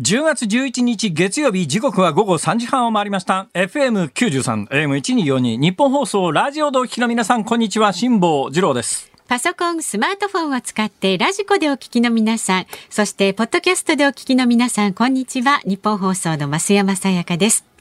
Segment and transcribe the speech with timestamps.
[0.00, 15.60] 10月11日月曜日時刻は午後3時半を回りました FM93 AM1242 ニッポン放送ラジオでお聞きの皆さんこんにちは辛坊治郎ですパソコン、スマートフォンを使ってラジコでお聞きの皆さん、そしてポッドキャストでお聞きの皆さん、こんにちは。
[15.64, 17.71] ニッポン放送の増山さやかです。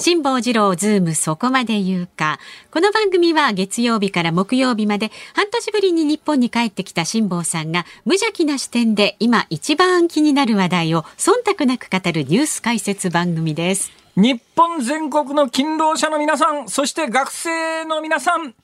[0.00, 2.38] 辛坊治郎ズームそこまで言うか。
[2.70, 13.90] この番組は月曜日から木曜日まで半年ぶりに日本に帰ってきた辛坊さんが無邪気な視点で今一番気になる話題を忖度なく語るニュース解説番組です。
[14.14, 18.54] 日本全国の勤労者の皆さん、そして学生の皆さん、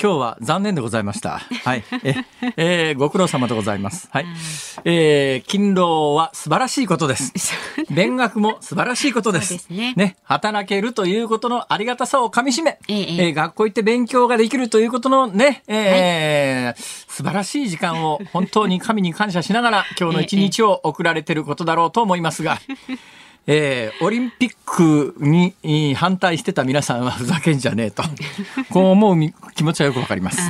[0.00, 1.38] 今日は残念でございました。
[1.38, 1.84] はい。
[2.02, 2.14] え、
[2.56, 4.08] えー、ご苦労様でございます。
[4.10, 4.26] はい。
[4.84, 7.32] えー、勤労は素晴らしいことです。
[7.90, 9.54] 勉学も素晴らしいことです。
[9.54, 9.94] ですね。
[9.96, 10.16] ね。
[10.24, 22.58] 働けるということのありがたさをかみしめ、えええー、学校行って勉強ができるということのね、えー、はい、素晴らしい時間を本当に神に感謝しながら今日の一日を送られていることだろうと思いますが、
[23.46, 28.02] えー、オリンピックに反対してた皆さんはふざけんじゃねえと、
[28.70, 29.16] こう思う
[29.54, 30.40] 気持ちはよくわかります。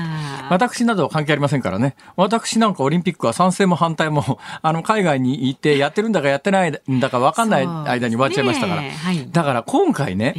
[0.50, 1.96] 私などは関係ありませんからね。
[2.16, 8.82] 私なんかオリンピックは賛成も反対も、あの、海外に行ってやってるんだかやってないんだかわかんない間に終わっちゃいましたから。
[8.82, 10.34] はい、だから今回ね、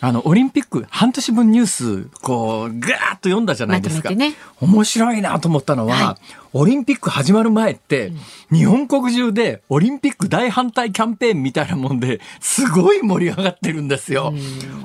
[0.00, 4.10] あの、オリンピック半年分ニュース、こう、ガーッと読んだじゃないですか。
[4.10, 8.12] ね、面白いなと思ったのは、はいオリンピック始まる前って、
[8.50, 14.32] 日本国中でオリンピック大反対キャンペーンみたいなもんですごい盛り上がってるんですよ。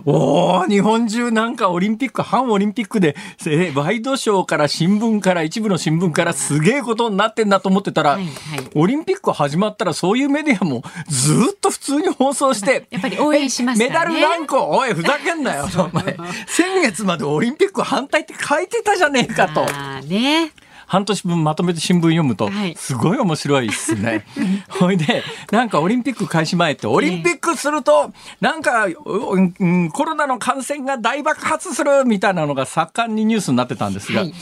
[0.03, 3.15] おお日本中なんかオリンピック、反オリンピックで、
[3.47, 8.31] えワイドショーから新聞から一部の新聞からすげえことになってんだと思ってたら、はいはい、
[8.75, 13.87] オリンピック始まったらそういうメディアもずっと普通に放送して、やっぱり応援しますね。
[13.87, 16.17] メダル何個おい、ふざけんなよ、お前。
[16.47, 19.65] 先月までオリンピック反対って書いてたじゃねえかと。
[20.07, 20.51] ね。
[20.91, 24.25] 半年分まとめて新聞読むと、すごい面白いっすね。
[24.67, 34.33] ほいで、なんかオリンピック開始前って、オリンピックすると、なんか、うん、コロナの感染が大爆発するみたいなのが盛んにニュースになってたんですが、はい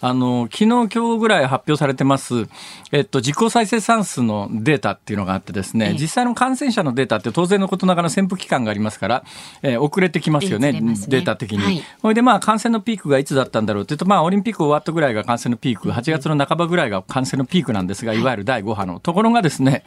[0.00, 2.48] あの、昨日、今日ぐらい発表されてます、
[2.92, 9.24] えっと、実効再生産数のデータっていうのがあってですね、実際の感染者のデータって当然のことながら潜伏期間がありますから、
[9.62, 11.58] えー、遅れてきますよね、ねデータ的に。
[11.58, 19.00] はい、ほいで、まあ、感染のピークがいつだったんだろうっていうと、まあ、オリンピック終わったぐらいが感染のピーク、8月の半ばぐらいが感染のピークなんですが、いわゆる第5波の。
[19.00, 19.82] ところがですね、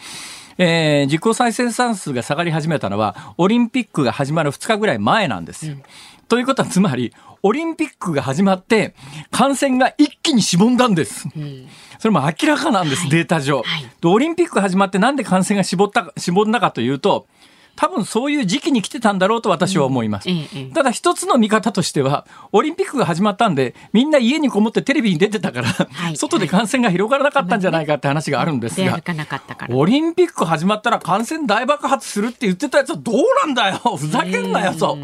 [0.57, 5.73] えー、実効再生産数が下がり始めたのは、オリンピックが始まる2日ぐらい前なんですよ。
[5.73, 5.83] うん、
[6.29, 8.93] ということは、つまり、オリンピックが始まって、
[9.31, 11.27] 感染が一気にしぼんだんです。
[11.35, 11.67] うん。
[11.97, 13.65] それも明らかなんです、はい、データ上、はい、
[14.05, 17.27] オリンピック始まってなんで感染が絞った、絞んだかというと、
[17.79, 20.29] 多分そういう時期に来てたんだろうと私は思います。
[20.29, 28.99] うんただ一つの見方としては、オリンピックが始まったんで、みんな家にこもってテレビに出てたから、はい、外で感染が広がらなかったんじゃないかって話があるんですが、
[29.69, 33.77] オリンピック始まったら感染大爆発するって言ってたやつはどうなんだよ。
[33.97, 34.97] ふざけんなよと。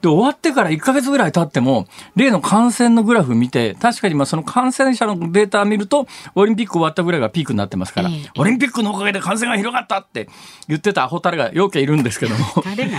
[0.00, 6.06] で、終わってから1ヶ月ぐらい経っても、例の感染のグラフ見て、確かにまあその感染者のデータを見ると、
[6.36, 10.28] オリンピック終わったぐらいがピークになってますから、オリンピックのおかげで感染が広がったって
[10.68, 12.44] 言ってたアホタレがよけいるんですけども、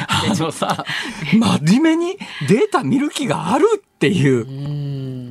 [0.07, 0.85] あのさ、
[1.33, 4.45] 真面目にデータ見る気があるっていう、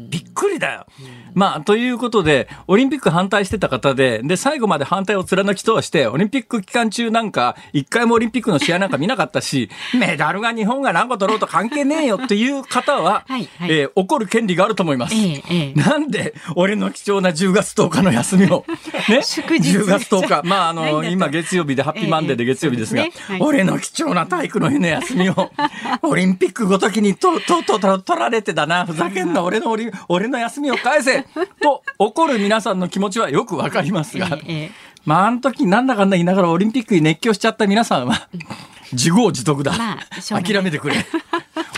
[0.09, 0.87] びっくりだよ。
[1.35, 15.15] まあ、ということで、オリンピック反対してた方で、で、最後まで反対を貫き通して、オリンピック期間中なんか、一回もオリンピックの試合なんか見なかったし、メダルが日本が何個取ろうと関係ねえよっていう方は、はいはい、えー、怒る権利があると思います。
[15.15, 18.65] ええ、なんで、俺の貴重な10月10日の休みを、
[19.09, 23.11] ね、10月10日、まあ、あの、今月曜日でハッピーマンデーで月曜日ですが、え
[23.41, 25.51] 俺の貴重な体育の日の休みを、
[26.03, 29.77] オリンピックごときにと、と、と、と、取られてだな、ふざけんな、俺の、
[30.09, 31.22] 俺の休みを返せ
[31.63, 34.39] と怒る皆さんの気持ちはよくわかりますが、
[35.05, 38.29] まあ、あの時なんだかんだ言いながらオリンピックに熱狂しちゃった皆さんは、
[38.93, 39.77] 自業自得だ。
[39.77, 40.97] まあ、諦めてくれ。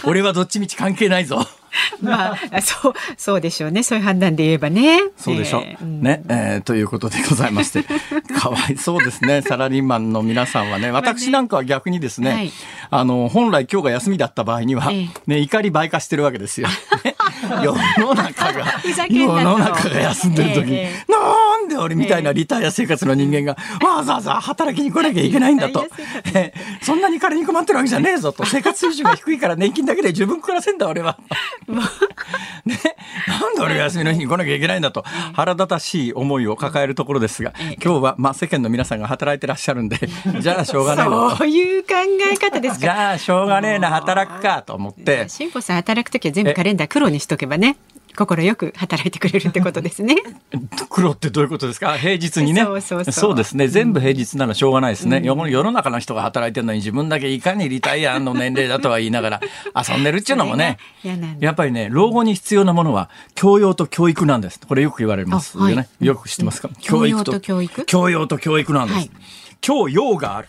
[0.04, 1.46] 俺はどっちみち関係ないぞ。
[2.00, 3.82] まあ、そう、そうでしょうね。
[3.82, 5.00] そういう判断で言えばね。
[5.16, 5.62] そうでしょう。
[5.64, 7.82] えー、ね、えー、ということでございまして、
[8.38, 9.42] かわいそうですね。
[9.42, 10.90] サラリーマンの皆さんはね。
[10.90, 12.52] 私なんかは逆にですね、はい、
[12.90, 16.68] あの、本来今日が休みだった場合には、えー、ね、怒り倍化してるわけですよ。
[17.62, 18.66] 世の中が、
[19.08, 21.43] 世の中が休んでる時に、えー、なん
[21.74, 25.84] で俺みたいなリタイア生活の人間が、わざわざ働きに来なきゃいけないんだと。
[26.34, 28.44] えー、そんなに金に困ってるわけじゃねえぞと。
[28.46, 31.18] 生活水準が低いから年金だけで十分暮らせんだ俺は。
[32.64, 32.78] ね、
[33.26, 35.02] なんで俺が休みの日に来なきゃいけないんだと
[35.34, 39.98] 腹立たしい思いを抱えるところですが、今日はまあ世間の皆さんが働いてらっしゃるんで、
[40.40, 41.06] じゃあしょうがない
[41.36, 41.88] そういう考
[42.32, 42.80] え方ですか。
[42.80, 45.28] じゃあしょうがねえな働くかと思って。
[45.28, 47.76] 辛坊さん働く時は全部カレンダー黒にしとけばね。
[48.16, 50.16] 心よく働いてくれるってことですね。
[50.88, 51.96] 黒ってどういうことですか？
[51.98, 52.62] 平日にね。
[52.62, 53.34] そうそうそう。
[53.34, 53.68] ですね。
[53.68, 59.40] 全部平日ならしょうがないですね、うん、世の中の人が働いてるのに自分だけいかにリタイアの年齢だとは言いながら
[59.88, 60.78] 遊んでるっていうのもね。
[61.40, 64.60] やっぱりね老後に必要なものは教養と教育なんです。
[64.66, 67.40] これよく言われますよね、はい、よく知ってますか、教育と。
[67.40, 67.84] 教育？
[67.86, 69.10] 教養と教育なんです、はい、
[69.60, 70.48] 教養がある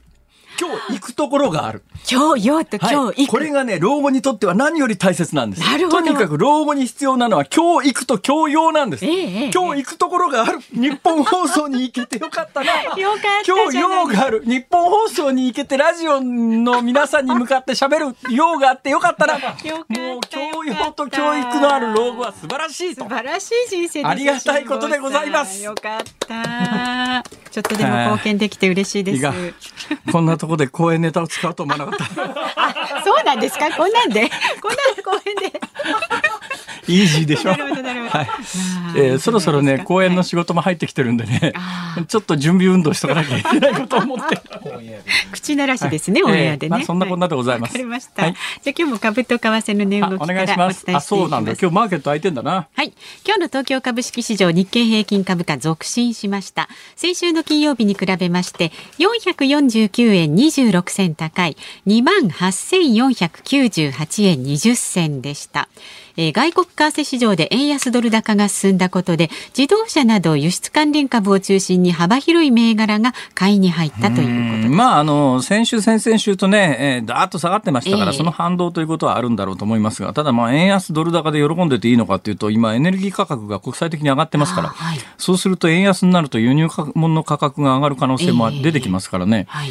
[0.60, 1.84] 今日行くところがある。
[2.10, 5.64] 今日、よと今日行く、はい、これがね、老後にとっては何より大切なんです。
[5.64, 6.04] なるほど。
[6.04, 9.06] とにかく老後に必要なのは今日行くと今日用なんです。
[9.06, 10.60] えー、今日行くところがある。
[10.72, 12.74] 日本放送に行けてよかったな。
[12.96, 14.44] よかった今日用がある。
[14.46, 19.34] 日本放送に行けてラジオの皆さんに向かって喋る用があってよかったな。
[19.36, 23.04] もう教養と教育のある老後は素晴らしいと。
[23.04, 25.64] 素晴らしい人生ありがたいことでございます。
[25.64, 27.45] よかった。
[27.56, 29.24] ちょっとでも貢献できて嬉しいです。
[30.12, 32.06] こんなところで公演ネタを使うと思わなかった。
[32.58, 33.72] あ、そうなんですか？
[33.78, 34.30] こんなんで、
[34.62, 35.62] こんなん公演で。
[36.88, 37.52] イージーでしょ。
[37.52, 37.60] はい。
[38.98, 41.54] えー、そろそろね、公演の仕事も入ってきてるんでね、
[42.08, 44.42] ちょっと準備運動しとかなきゃいけないかと思って。
[45.32, 46.84] 口慣らしですね、オンエアでね。
[46.86, 47.72] そんなこんなでございます。
[47.72, 48.24] わかりました。
[48.24, 48.36] じゃあ
[48.66, 50.86] 今日も株と為替の値動きお願いします。
[50.94, 51.54] あ、そうなんだ。
[51.54, 52.68] 今日マーケット開いてんだな。
[52.74, 52.94] はい。
[53.26, 56.70] 今日の東京株式市場日経平均株価続伸しました。
[56.96, 61.58] 先週の金曜日に比べまして、449円26銭高い
[61.88, 65.70] 28,498円20銭でした。
[66.18, 74.74] えー、外国為替市場で円安ドル高が進んだことで自動車など輸出関連株を中心に幅広い銘柄が買いに入ったということ。
[74.74, 89.48] まああの先週先々週とね、えー、だーっと下がってましたから、えー、その反動ということはあるんだろうと思いますがただまあ円安ドル高で喜んでていいのかというと今エネルギー価格が国際的に上がってますから、はい、そうすると円安になると輸入物の価格が上がる可能性も出てきますからね。
[89.50, 89.70] えーはい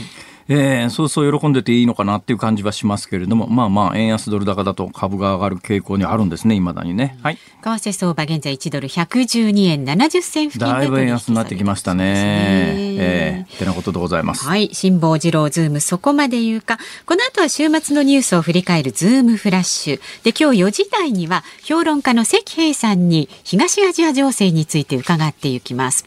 [0.48, 7.18] えー、そうそう喜んでていいのかなっていう感じはしますけれども、まあまあ、円安ドル高だと株が上がる傾向にあるんですね、いまだにね。
[7.22, 7.36] はい。
[7.36, 12.04] 為替相場、現在1ドル112円70銭付近だいぶ円安になってきましたね。
[12.04, 14.44] ねえー、ってなことでございます。
[14.44, 14.68] はい。
[14.72, 16.78] 辛坊治郎ズーム、そこまで言うか。
[17.06, 20.00] この後は週末のニュースを振り返るズームフラッシュ。
[20.24, 26.04] で、今日4時台には、評論家の石平さんに東アジア情勢について伺っていきます。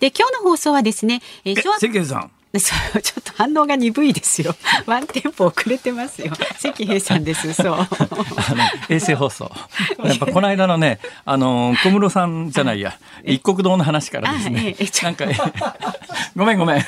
[0.00, 2.30] で、今日の放送はですね、えー、関平さん。
[2.58, 4.54] ちょっと反応が鈍いですよ。
[4.86, 6.32] ワンテンポ遅れてますよ。
[6.58, 7.52] 関平さんです。
[7.52, 7.74] そう。
[7.74, 7.86] あの
[8.88, 9.50] 衛星放送。
[10.02, 14.76] やっぱこの間のね、あの小室さんじゃないや、一国堂の話からですね。
[15.02, 15.26] なんか
[16.34, 16.84] ごめんごめん。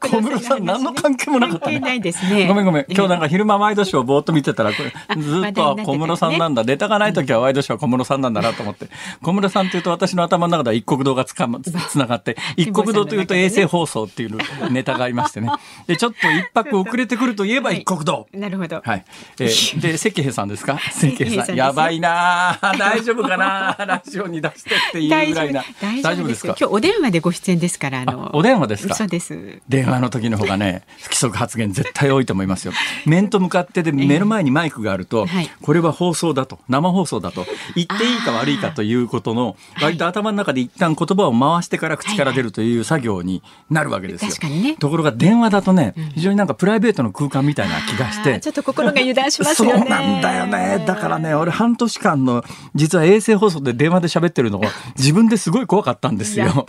[0.00, 1.78] 小室さん何の関係もなかったね。
[1.78, 2.48] ないですね。
[2.48, 2.86] ごめんごめん。
[2.88, 6.64] 今日なんか昼間ワイドショーぼーっと見てたらこれずっと小室さんなんだ。
[6.64, 8.88] ネタがない時はワイドショー小室さんなんだなと思って。
[9.22, 14.38] 小室さんというと私の頭の中では一国堂がつかまつながって、一国堂というと衛星放送っていう
[14.70, 15.48] ネタがありましてね。
[15.86, 18.28] で、ちょっと一泊遅れてくるといえば一国道。
[18.32, 18.80] なるほど。
[18.84, 19.04] はい。
[19.40, 20.78] えー、で、関平さんですか？
[20.92, 21.56] 関平さん。
[21.56, 25.64] やばいな大丈夫かなラジオに出してっていうぐらいな。
[25.80, 26.54] 大丈夫ですか？
[26.58, 28.30] 今日お電話でご出演ですから、あの。
[28.34, 28.94] お電話ですか？
[28.94, 29.60] そうです。
[29.68, 32.72] 電話の時の方がね、不規則発言絶対多いと思いますよ。
[33.06, 35.26] 面と向かってで目の前にマイクがあると、
[35.62, 44.28] これは放送だと、生放送だと、言っていいか悪いかということの、割と頭の中で一旦言葉を回してから口から出るという作業になるわけですよ。
[44.30, 44.76] 確かにね。
[44.78, 48.40] ところが電話だとね、非常になんかプライベートの空間みたいな気がして。
[48.40, 49.78] ちょっと心が油断しますよね。
[49.80, 50.84] そうなんだよね。
[50.86, 52.44] だからね、俺半年間の、
[52.74, 56.66] 実は衛星放送で電話で喋ってるのが、自分ですごい怖かったんですよ。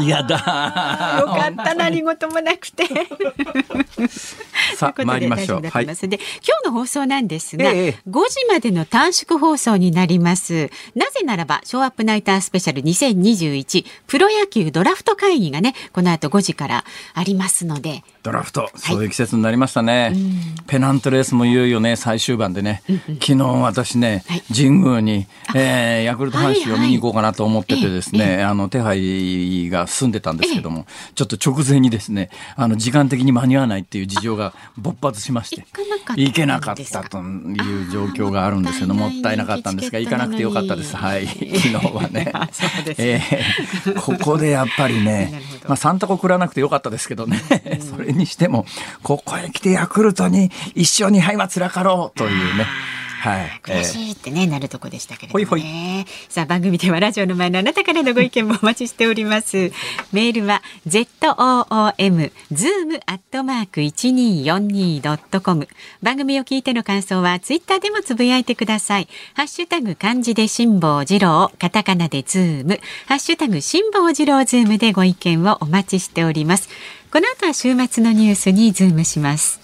[0.00, 0.34] やだ。
[0.34, 2.84] やだよかった、何事もなくて。
[4.76, 5.68] さあ、参りましょう。
[5.68, 5.86] はい。
[5.86, 6.08] で、今
[6.62, 10.70] 日の放送なんですが、ええ、5時までの短縮放送になります。
[10.94, 20.14] なぜならば、ショーアップナイタースペシャル2021プロ野球ドラフト会議がね、この後5時からありますので、ドラフト、そういう季節になりましたね、はい、
[20.66, 22.82] ペナントレースもいよいよね最終盤でね、
[23.20, 35.66] 昨日私ね、はい、神宮に、えー、ヤクルト阪神を見に行こうかなと思っててですね、はいはい、あの手配が進んでたんですけども、ちょっと直前にですねあの時間的に間に合わないっていう事情が勃発しまして
[36.16, 40.96] 行けなかったという状況があるんですけどもったいなかったんですが行かなくてよかったです。
[40.96, 41.26] はい。
[41.26, 42.32] 昨日はね。
[42.98, 47.40] えー、ここでやっぱりね まあサンタコ食らなくてよかったですけどね。
[47.80, 48.66] それにしても、
[49.02, 52.66] ここへ来てヤクルトに一生に敗はつらかろうというね。
[53.24, 55.44] はい、悔しいってね、えー、なるとこでしたけれどもね。
[55.46, 59.72] ほいほいさあ番組ではラジオの前のあなたからのご意見もお待ちしております。
[60.12, 65.68] メールは z o o m zoom アットマーク一二四二ドットコム。
[66.02, 69.08] 番組を聞いての感想はツイッターでもつぶやいてください。
[69.32, 76.68] ハッシュタグ漢字で辛坊治郎、カタカナでズーム、ハッシュタグ辛坊治郎ズームでご意見をお待ちしております。
[77.10, 79.63] この後は週末のニュースにズームします。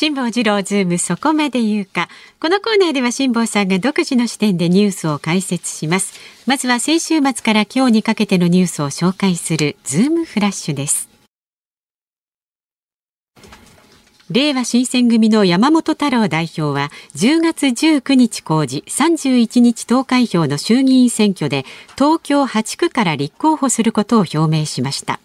[0.00, 2.08] 辛坊治郎ズームそこまで言うか。
[2.38, 6.12] このコーナーでは辛坊さんが独自の視点でニュースを解説します。
[6.46, 11.07] まずは先週末から今日にかけてのニュースを紹介するズームフラッシュです。
[14.30, 21.64] 令和新選組の山本太郎代表は10月19日公示31日投開票の衆議院選挙で
[21.96, 25.18] 東京8区から立候補することを表明しました。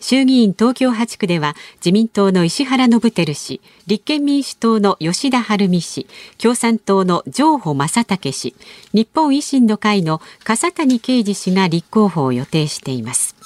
[0.00, 8.56] 衆議院東京8区では自民党の石原伸晃氏立憲民主党の吉田晴美氏共産党の上保正武氏
[8.92, 13.36] 日本維新の会の笠谷圭司氏が立候補を予定しています。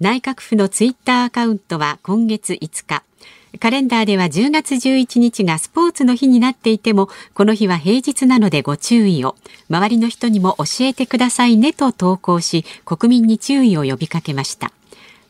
[0.00, 3.02] 内閣府のツイッターアカウントは今月5日
[3.60, 9.36] カレンダーでは10月11日がスポーツの日になっていてもこの日は平日なのでご注意を。
[9.70, 14.72] 周りの人にも教えてくださいねと投稿し国民に注意を呼びかけました。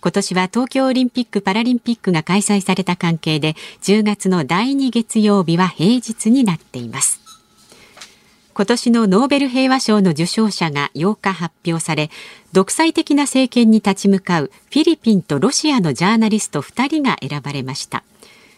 [0.01, 7.18] 今年は東京オリンピック・パラリンピックが開催された関係で10月の第2月曜日は平日になっています。
[8.59, 12.11] 今年のノーベル平和賞の受賞者が8日発表され
[12.53, 18.03] 独裁的な政権に立ち向かうフィリピンとロシアのジャーナリスト2人が選ばれました。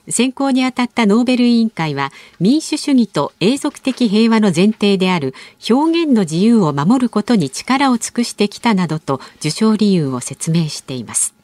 [0.09, 5.35] 選考にあたったノーベル委員会は民主主義と永続的平和の前提である
[5.69, 11.35] 表現の自由を守ることに力を尽くしてきたなどと受賞理由を説明しています。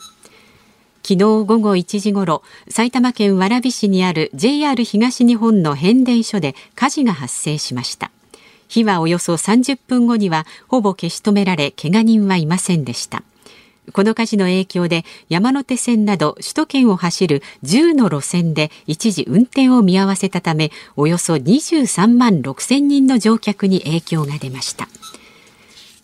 [1.03, 8.11] 昨日午後1時ごろ埼玉県蕨市にある JR 東日本の変電所で火事が発生しました。
[8.69, 13.23] 火はおよそ30分後にはほぼ消し止められけが人はいませんでした。
[13.93, 24.89] この火事の影響で山手線など首都圏を走る10の路線で一時運転を見合わせたためおよそ23万6000人の乗客に影響が出ました。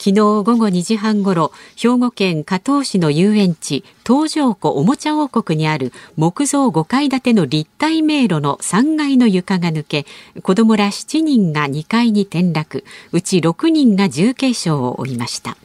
[0.03, 10.05] 昨日午後2時半ごろ兵庫県加東市の遊園地東条湖おもちゃ王国にある木造5階建ての立体迷路の3階の床が抜け
[10.43, 15.57] 子どもら7人が2階に転落うち6人が重軽傷を負いました。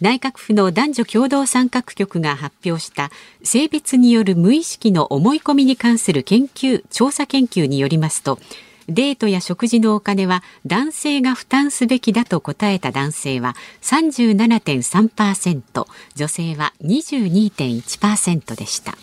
[0.00, 3.12] 内閣府の男女共同参画局が発表した
[3.44, 8.40] 性別による無意識の思い込みに関する研究調査研究によりますと
[8.88, 18.94] デートや食事のお金は男性が負担すべきだと答えた男性は37.3%女性は22.1%でした。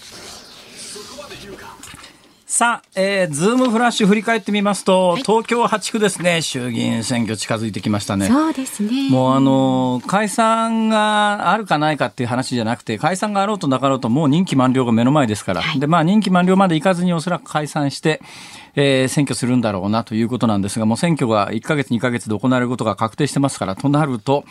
[2.59, 8.27] さあ、えー、ズームフラッシュ振り返ってみますと、はい、東京8区ですね、衆議院選挙近づいてきましたね。
[8.27, 9.09] そうですね。
[9.09, 18.19] もうあの、解散があるかないかっていう話じゃなくて、解散があろうとなかろうと、もう任期満了が目の前ですから、はい、で、まあ任期満了までいかずにおそらく解散して、
[18.75, 24.43] えー、選挙するんだろうなということなんですが、もう選挙が1か月、2か月で行われることが確定してますから、となると、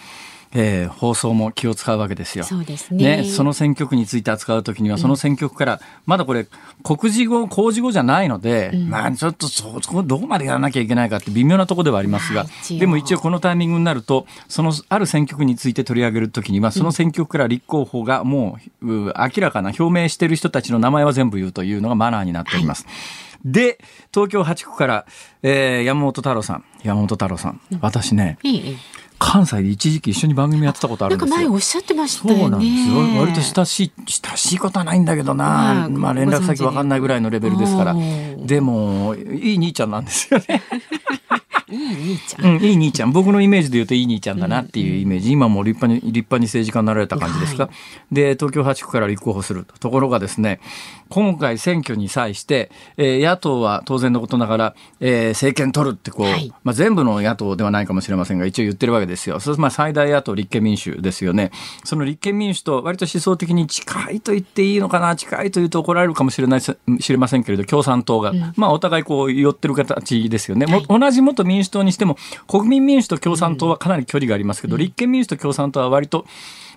[0.53, 2.45] えー、放送も気を使うわけですよ。
[2.45, 6.47] そうですね、ね、その選挙区について扱うときには、その選挙区から、まだこれ、
[6.83, 12.47] 国事語、公事語じゃないので、うん、まあ、ちょっとそ、そこ、どこまでやらなきゃいけないかって微妙なところではありますが、
[12.79, 22.85] でも一応このタイミングになると、その、ある選挙区について取り上げるときには、その選挙区から立候補がもう、う明らかな表明している人たちの名前は全部言うというのがマナーになっております。
[22.85, 23.79] はいで、
[24.13, 25.07] 東京8区から、
[25.43, 26.65] えー、山本太郎さん。
[26.83, 27.61] 山本太郎さん。
[27.81, 28.77] 私ね、いい
[29.19, 31.31] 関西で一時期一緒に番組やってたことあるんですよ。
[31.31, 32.41] なんか前おっしゃってましたよね。
[32.41, 33.21] そうなんですよ。
[33.21, 35.89] 割と親しい、親しいことはないんだけどな。
[35.91, 37.97] まあ連絡先わかんないぐらいのレベルですから。
[38.39, 40.63] でも、いい兄ちゃんなんですよね。
[41.71, 43.13] いい兄ちゃん、うん、いい兄ちゃん。
[43.13, 47.71] 僕のイメージで言うといい兄ちゃんだなっていうイメージ、今も立派に立派に政治家になられた感じですか、は
[48.13, 49.89] い、で東京8区から立候補すると。
[49.91, 50.61] ころがですね
[51.09, 59.41] 今回選挙に際して、えー、野党は当然のことながら、えー、政権取るってこう、はい、まあ、全部の野党ではないかもしれませんが一応言ってるわけですよ。
[59.41, 61.51] そうまあ最大野党立憲民主ですよね。
[61.85, 65.17] その立憲民主と割と思想的に近いと言っていいのかな？
[65.17, 66.77] 近いというと怒られるかもしれない知
[67.09, 70.67] れませんけれど共産党が、うん、まあお互いこう寄ってる形ですよね。
[70.67, 76.27] はい、同じ元民主党にしても国民民主と共産党はかなり距離がありますけど、うん、立憲民主と共産党は割と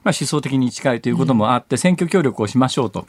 [0.03, 3.07] まあ思想的に近いということもあって選挙協力をしましょうと。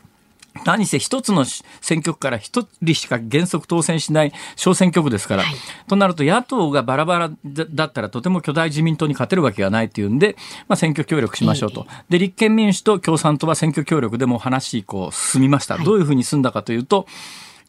[0.65, 5.55] 何せ一つの選挙区から一人しか原則当選しない小選挙区ですから、はい、
[5.89, 10.37] となると野党がバラバラだったらとても巨大自民党に勝てるわけがないというんで、
[10.69, 11.87] まあ、選挙協力しましょうと。
[12.09, 15.79] で、立憲民主と共産党は選挙協力でも話、こう、進みました。
[15.79, 17.07] どういうふうに進んだかというと、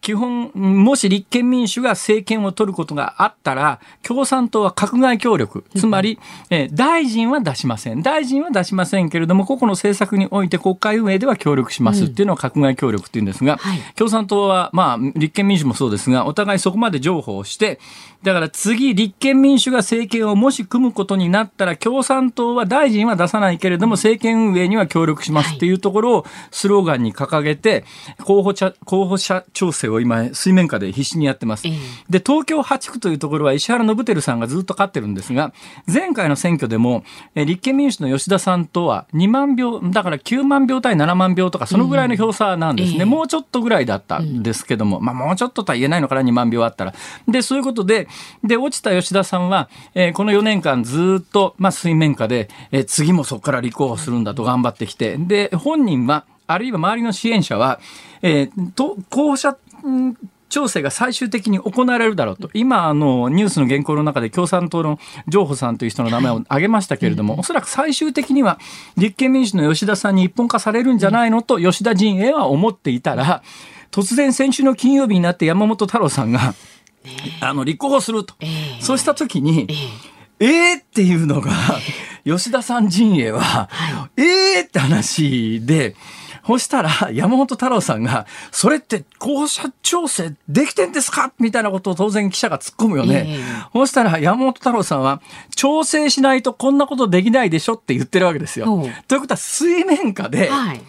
[0.03, 6.19] 基本、もし立憲民主が政権を取ることがあったら、共産党は閣外協力、つまり、
[6.49, 8.03] え大臣は出しません。
[8.03, 12.03] 大臣は出しませんけれども、個々の政策において国会運営では協力します。
[12.03, 17.79] っていうのは閣外協力っていうんですが、はい、共産党は、まあ、立憲民主もそうですが、お互いそこまで譲歩をして、
[18.23, 27.85] だから次、立憲民主が政権をもし組むことになったら、共産党は大臣は出さないけれども、政権運営には協力しますっていうところをスローガンに掲げて、
[28.23, 31.63] 候補者、候補者調整をを今水面下で必死にやってます。
[32.09, 35.53] で東京8区というところは石原伸晃さんがずっと勝ってるんですが
[35.91, 37.03] 前回の選挙でも
[37.35, 46.93] 立憲民主の吉田さんとは2万票だから9万票対7万票とかそのぐらいの票差なんですね、もうちょっとぐらいだったんですけども、まあ、もうちょっととは言えないのかな2万票あったら。
[47.27, 48.07] でそういうことで
[48.43, 57.79] で落ちた吉田さんは、えー、この4年間ずっと、まあ、水面下で、えー、次もそこから立候補するんだと頑張ってきてで本人はあるいは周りの支援者は、
[58.21, 59.55] えー、と候補者
[60.49, 68.59] 調整が最終的に行われるだろうと、今、あのニュースの原稿の中で共産党の譲歩さんという人の名前を挙げましたけれども、はい、おそらく最終的には
[68.95, 73.41] 立憲民主の吉田さんに一本化されるんじゃないのと、吉田陣営は思っていたら、
[73.89, 76.53] 突然、先週の金曜日になって山本太郎さんが、
[77.41, 79.67] あの立候補すると、えー、そうしたときに、
[80.39, 81.51] えー、えー、っていうのが、
[82.25, 85.95] 吉田さん陣営は、はい、えーって話で、
[86.45, 91.31] そしたら、 山本太郎さんが、それって候補者調整できてんですか？
[91.39, 93.25] みたいなことを当然記者が突っ込むよね。
[93.27, 95.21] えー、そしたら、山本太郎さんは、
[95.55, 98.65] 調整しないとこんなことできないでしょって言ってるわけですよ。
[99.07, 100.81] ということは、水面下で、はい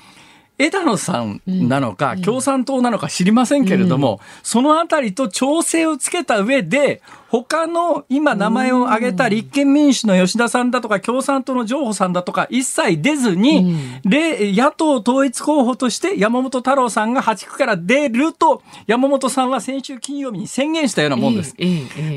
[0.58, 7.02] 枝野さんなのか、共産党なのか知りませんけれども、そのあたりと調整をつけた上で、
[7.42, 21.56] 他の今名前を挙げた立憲民主の吉田さんだとか共産党の譲歩さんだとか一切出ずに、うん、野党統一候補として山本太郎さんが8区から出ると山本さんは先週金曜日に宣言したようなもんです。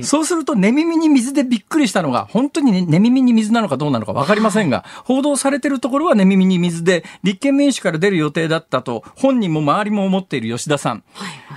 [0.04, 11.04] そうすると寝耳に水でびっくりしたのが本当に寝耳に水なのかどうなのか分かりませんが報道されてるところは寝耳に水で立憲民主から出る予定だったと本人も周りも思っている吉田さん。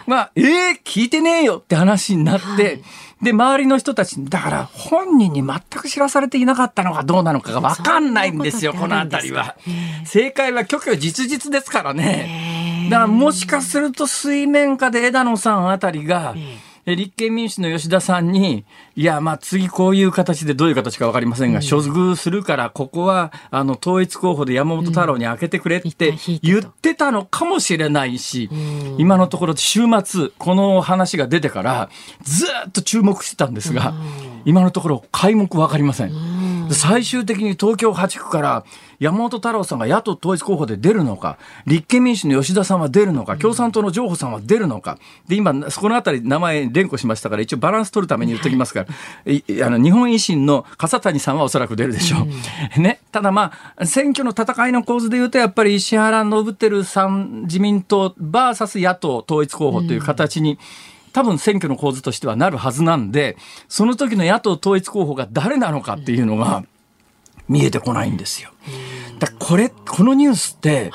[0.07, 2.83] は、えー、聞いてねえよって話になって、はい。
[3.23, 9.57] で、周りの人たち、だから本人に全く知らされていなかったのかどうなのかが分かんないんですよ、この辺りは。
[10.07, 12.89] 正解は虚虚実実ですからね。
[12.91, 16.35] だからもしかすると水面下で枝野さんあたりが、
[16.97, 18.65] 立憲民主の吉田さんに、
[18.97, 28.51] いや、まあ次こういう形でどういう形か分かりませんが、処遇するから、ここはあの統一候補で山本太郎に開けてくれって言ってたのかもしれないし、
[28.99, 31.91] 今のところ週末、この話が出てから、
[32.23, 33.95] ずっと注目してたんですが、
[34.45, 36.41] 今のところ皆目分かりません。
[36.73, 38.65] 最終的に東京8区から
[39.01, 52.19] 山本太郎さんが野党統一候補で出るのか、立憲民主の吉田さんは出るのか、共産党の譲歩さんは出るのか、で、今、そこのあたり名前連呼しましたから、一応バランス取るために言っておきますから、あの、日本維新の笠谷さんはおそらく出るでしょ
[52.77, 52.81] う。
[52.81, 53.01] ね。
[53.11, 60.59] ただまあ、選挙の戦いの構図で言うと、やっぱり石原伸晃さん自民党 VS 野党統一候補という形に、
[61.13, 63.37] 多分選挙の構図としてはなるはずなんで、
[63.69, 66.65] その時の野党統一候補が誰なのかっていうのが
[67.49, 68.51] 見えてこないんですよ。
[69.19, 70.93] だこれ、このニュースって、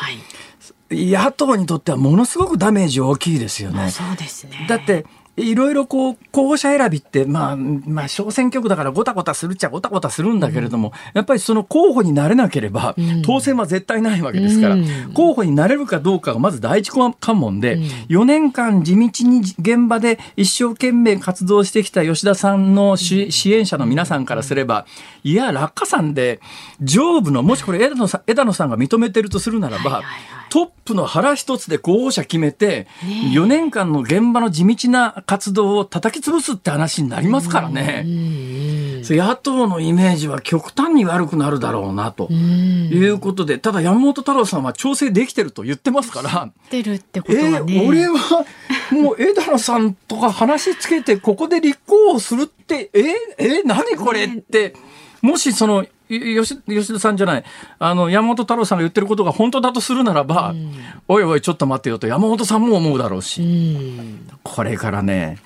[0.92, 3.90] 野党にとってはものすごくダメージ大きいですよね。
[3.90, 4.66] そうですね。
[4.70, 5.06] だって
[5.38, 24.86] いろいろこう候補者選びって、まあ、まあ小選挙区だからごたごたするっちゃごたごたするんだけれども、うん、やっぱりその候補になれなければ、当選は絶対ないわけですから、うん、候補になれるかどうかがまず第一関門で、うん、4年間地道に現場で一生懸命活動してきた吉田さんの支援者の皆さんからすれば、
[25.24, 26.40] いや、落下さんで
[26.82, 30.02] 上部の、もしこれ枝野さん枝野さんが認めてるとするならば、
[30.50, 32.88] トップの腹一つで候補者決めて、
[33.34, 38.04] 4年間の現場の地道な活動を叩き潰すって話になりますからね。
[38.06, 46.52] 野党のイメージは極端に悪くなるだろうなということで、ただ山本太郎さんは調整できてると言ってますから。
[46.70, 47.84] てるってことはね。
[47.84, 48.46] え俺は
[48.92, 53.02] もう枝野さんとか話つけてここで立候補するって、え
[53.38, 54.76] え何これって。
[55.22, 57.44] もしその吉吉田さんじゃない。
[57.80, 60.74] あの山本太郎さんが言ってることが本当だとするならば、うん、
[61.08, 65.40] おいおいちょっと待ってよと山本さんも思うだろうし、うん、これからね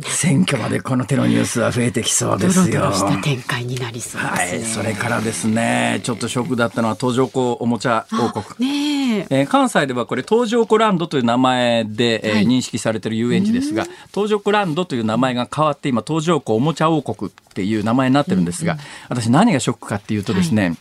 [0.00, 2.92] 選挙までこの手のニュースは増えてきそうですよ。
[2.92, 8.68] した展開になりそう、ね、はい、それからですね、ちょっとショックだったのは東条湖おもちゃ王国。
[8.68, 20.68] ねえー、関西ではこれ東条湖ランドという名前で、えー、認識されている遊園地ですが、東条湖ランドという名前が変わって今東条湖おもちゃ王国っていう名前になってるんですが、うんうん、私何がショックかっていうとですね。
[20.68, 20.76] はい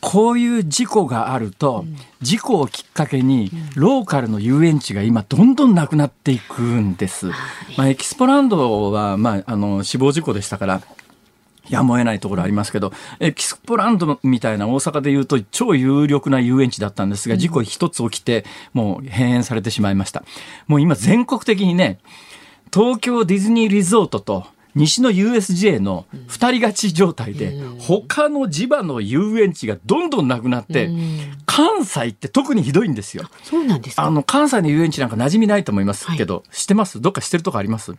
[0.00, 1.84] こういう事故があると、
[2.20, 7.26] 事故をきっかけに、ローカルの遊園地が今、どんどんなくなっていくんです。
[7.76, 10.82] まあ、エキスポランドは、まあ、あの、死亡事故でしたから、
[11.68, 20.24] やむを得ないところありますけど、エキスポランドみたいな大阪でいうと超有力な遊園地だったんですが、事故一つ起きて、もう閉園されてしまいました。
[20.66, 21.98] もう今全国的にね、
[22.72, 30.90] 東京ディズニーリゾートと西の USJ の2人勝ち状態で、他の地場の遊園地がどんどんなくなって、
[31.46, 33.24] 関西って特にひどいんですよ。
[33.42, 36.06] そうなんですあの、関西の遊園地なんか馴染みないと思います。
[36.16, 37.00] けど、はい、知ってます？
[37.00, 37.92] どっか知ってるとこあります？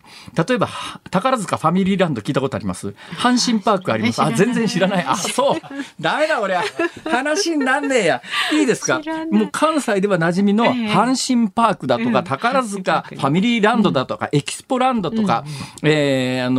[0.47, 0.69] 例えば、
[1.11, 2.89] 宝塚ファミリーランド聞いたことあります？
[3.17, 4.21] 阪神パークあります？
[4.21, 5.05] あ、全然知らない。
[5.05, 5.59] あ、そう。
[5.99, 6.55] ダメだ、俺。
[7.03, 8.21] 話になんねえや。
[8.53, 9.01] いいですか？
[9.31, 15.43] もう関西では馴染みの阪神パークだとか、宝塚ファミリーランドだとか、エキスポランドとか、
[15.83, 16.58] えー、あの、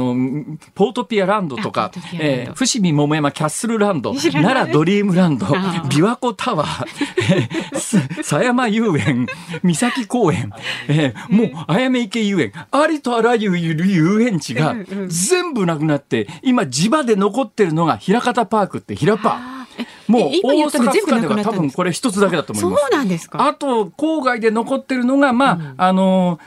[0.74, 9.26] ポートピアランドとか、えー、伏見桃山キャッスルランド、奈良ドリームランド、琵琶湖タワー、狭山遊園、
[9.62, 10.52] 三崎公園、
[10.88, 14.76] えー、もう、あやめ池遊園、ありとあらゆる遊園地が
[15.08, 19.59] 全部なくなって、今地場で残ってるのが平方パークって平パー。
[20.06, 22.82] もう大阪府下では多分これ一つだけだと思います。
[22.82, 23.46] そうなんですか？
[23.46, 26.40] あと郊外で残ってるのがまあ、うん、あの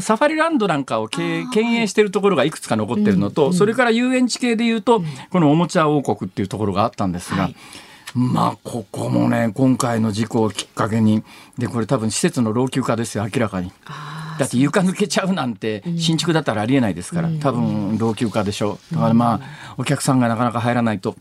[0.00, 7.44] サファリランドなんかを経営しているところがいくつか残ってるのと、それから遊園地系でいうと、このおもちゃ王国っていうところがあったんですが。
[7.44, 7.56] はい
[8.14, 11.22] まあ、ここもね、今回の事故をきっかけに、
[11.58, 13.70] で、これ多分施設の老朽化ですよ、明らかに。
[14.38, 18.94] だって床抜けちゃうなんて、新築だったらありえないですから、多分老朽化でしょう。
[18.94, 21.16] だからまあ、お客さんがなかなか入らないと。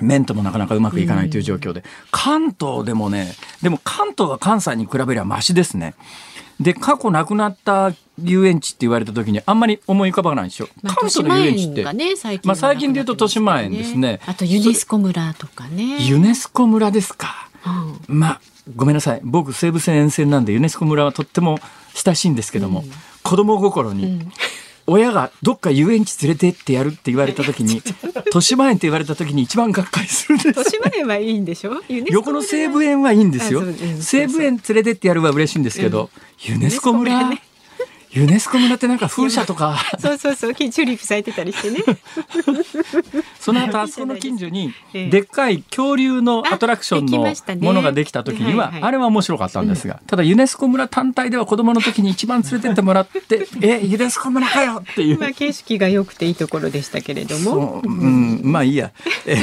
[0.00, 5.94] メントもなかなかうまくいかないという状況で、関東でもね、でも関東は関西に比べればマシですね。
[6.60, 10.68] で過去なくなった遊園地って言われた時にあんまり思い浮かばないんですよ。
[10.82, 14.20] まあ、関東の遊園地って、ね、最近まあ最近で言うと豊島園ですね。
[14.26, 15.98] あとユネスコ村とかね。
[16.06, 17.48] ユネスコ村ですか。
[18.08, 18.40] うん、まあ
[18.76, 21.58] ごめんなさい僕西武線沿線なんでユネスコ村はとっても
[21.94, 22.90] 親しいんですけども、うん、
[23.22, 24.32] 子供心に、うん
[24.86, 27.82] 親がどっか遊園地連れてってやるって言われた時に
[28.26, 30.48] 豊島園って言われた時に一番がっかりするんです。
[30.48, 31.80] 豊島園はいいんでしょ？
[32.10, 33.62] 横の西武園はいいんですよ。
[34.00, 36.10] 西武園連れてってやるは嬉しいんですけど、
[36.46, 37.40] うん、ユネスコ村、ね、
[38.14, 39.76] ユネスコ村ってなんか風車とか。
[39.98, 41.80] そうそうそうチューリップ咲いてたりしてね。
[43.40, 57.82] その後あそこの近所にでっかい恐竜のアトラクションのものができた時にはあれは面白かったんですがただユネスコ村単体では子供の時に一番連れてってもらって えユネスコ村かよっていう、まあ、景色が良くていいところでしたけれども。
[57.84, 58.92] う、ん、まあいいや、
[59.26, 59.36] え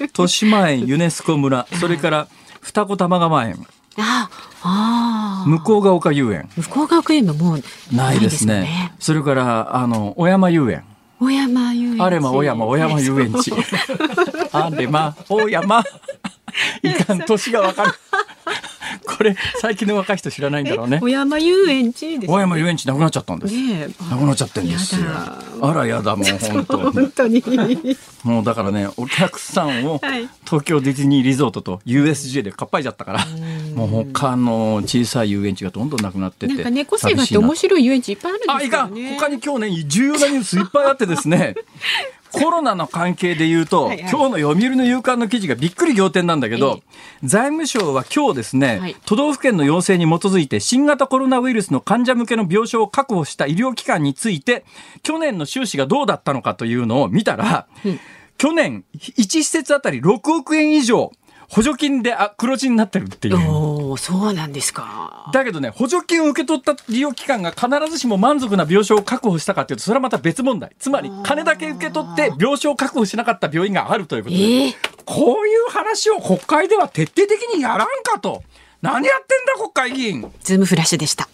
[0.00, 2.28] 豊島園ユネスコ村それから
[2.60, 3.66] 二子玉川園
[3.98, 4.30] あ
[4.62, 6.48] あ向こうが丘遊園。
[6.56, 7.62] 向こうが丘遊園もう
[7.94, 10.84] ないですね、ね、それからあの小山遊園。
[11.18, 12.02] 小山遊園地。
[12.02, 13.52] あれま小山小山遊園地。
[14.52, 15.84] あれま 小山。
[16.82, 17.92] いかん年がわかる
[19.04, 21.00] これ最近の若い人知らないんだろうね。
[21.00, 23.54] 小山遊園地小山遊園地なくなっちゃったんです。
[23.54, 25.06] ね、なくなっちゃってんですよ。
[25.60, 27.42] あらやだもう 本当本当に。
[28.24, 30.00] もうだからねお客さんを
[30.44, 33.26] 東京ディズニーリゾートと USJ でかっぱいちゃったから、
[33.74, 36.54] もう他の小さい遊園地がどんどんなくなってて。
[36.54, 38.64] なんかね個性があって面白い遊園地いっぱいあるんですよね。
[38.64, 41.54] あいかん他に今日ね重要なニュースいっぱいあってですね。
[42.32, 46.80] コロナの関係で言うと、はいはい、今日の読売の夕刊の記事がびっくり仰天なんだけど、
[47.22, 54.64] えー、財務省は今日ですね、はい、都道府県の要請に基づいて新型コロナウイルスの患者向けの病床を確保した医療機関について、
[55.02, 58.00] 去年の収支がどうだったのかというのを見たら、うん、
[58.38, 61.12] 去年1施設あたり6億円以上
[61.52, 63.36] 補助金であ黒字になってるっていう。
[63.50, 65.30] おそうなんですか。
[65.34, 70.72] だけどね、補助金を受け取った利用機関が必ずしも満足な病床を確保したかというと、それはまた別問題。
[70.78, 78.42] つまり、金だけ受け取って病床を確保しなかった病院があるということで、えー、こういう話を国会では徹底的にやらんかと。
[78.80, 80.32] 何やってんだ国会議員。
[80.42, 81.28] ズームフラッシュでした。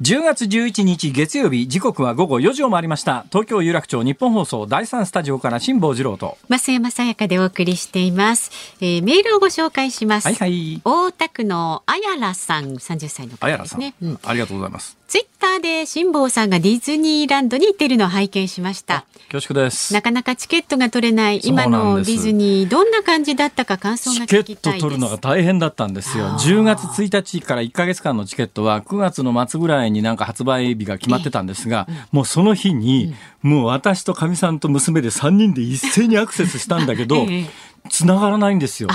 [0.00, 3.26] 10月11日月曜日時刻は午後4時を回りました。
[3.32, 6.38] 東京有楽町日本放送第三スタジオから辛坊治郎と。
[6.48, 10.26] 増山さやかでお送りしています、えー、メールをご紹介します。
[10.26, 10.80] はいはい。
[10.84, 19.06] 大田区のあやらさん30歳の方ですね、うん、ありがとうございますツイッターで辛坊さんがディズニーランドに行ってるのを拝見しました。
[19.32, 19.94] 恐縮です。
[19.94, 26.26] なかなかチケットが取れない今のディズニーどんな感じだったか感想がチケット取るのが大変だったんですよ。
[26.26, 37.26] 10月1日から1か月間のチケットは9月の末ぐらいになんか発売日が決まってたんですが、もうその日に、もう私とかみさんと娘で3人で一斉にアクセスしたんだけど、
[37.88, 38.88] 繋がらないんですよ。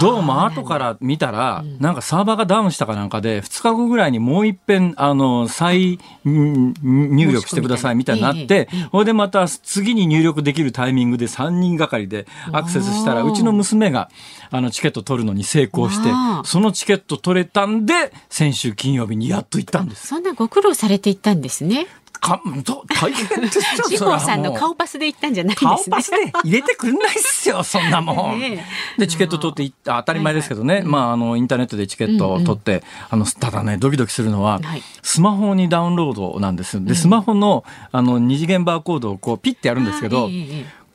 [0.00, 14.10] どうも後から見たら、なんかサーバーがダウンしたかなんかで、2日後ぐらいにもう一遍、あの、再入力してくださいみたいになって、ほいでまた次に入力できるタイミングで3人がかりでアクセスしたら、うちの娘が、
[14.50, 16.10] あの、チケット取るのに成功して、
[16.44, 20.08] そのチケット取れたんで、先週金曜日にやっと行ったんです。
[20.08, 21.86] そんなご苦労されていったんですね。
[22.20, 22.40] か
[23.00, 23.64] 大変ですよ。
[23.88, 25.70] 志保さんの顔パスで行ったんじゃないですね。
[25.70, 28.40] 顔パスで入れてくんないっすよ、 そんなもん。
[28.98, 30.74] で、チケット取って行った、当たり前ですけどね。
[30.74, 36.82] はいはい、まあ、あの、インターネットでチケットを取って、うんうん、あの、ただね、ドキドキするのは、はい、スマホにダウンロードなんです。
[36.84, 40.28] で、スマホの、あの、二次元バーコードをこう、ピッてやるんですけど、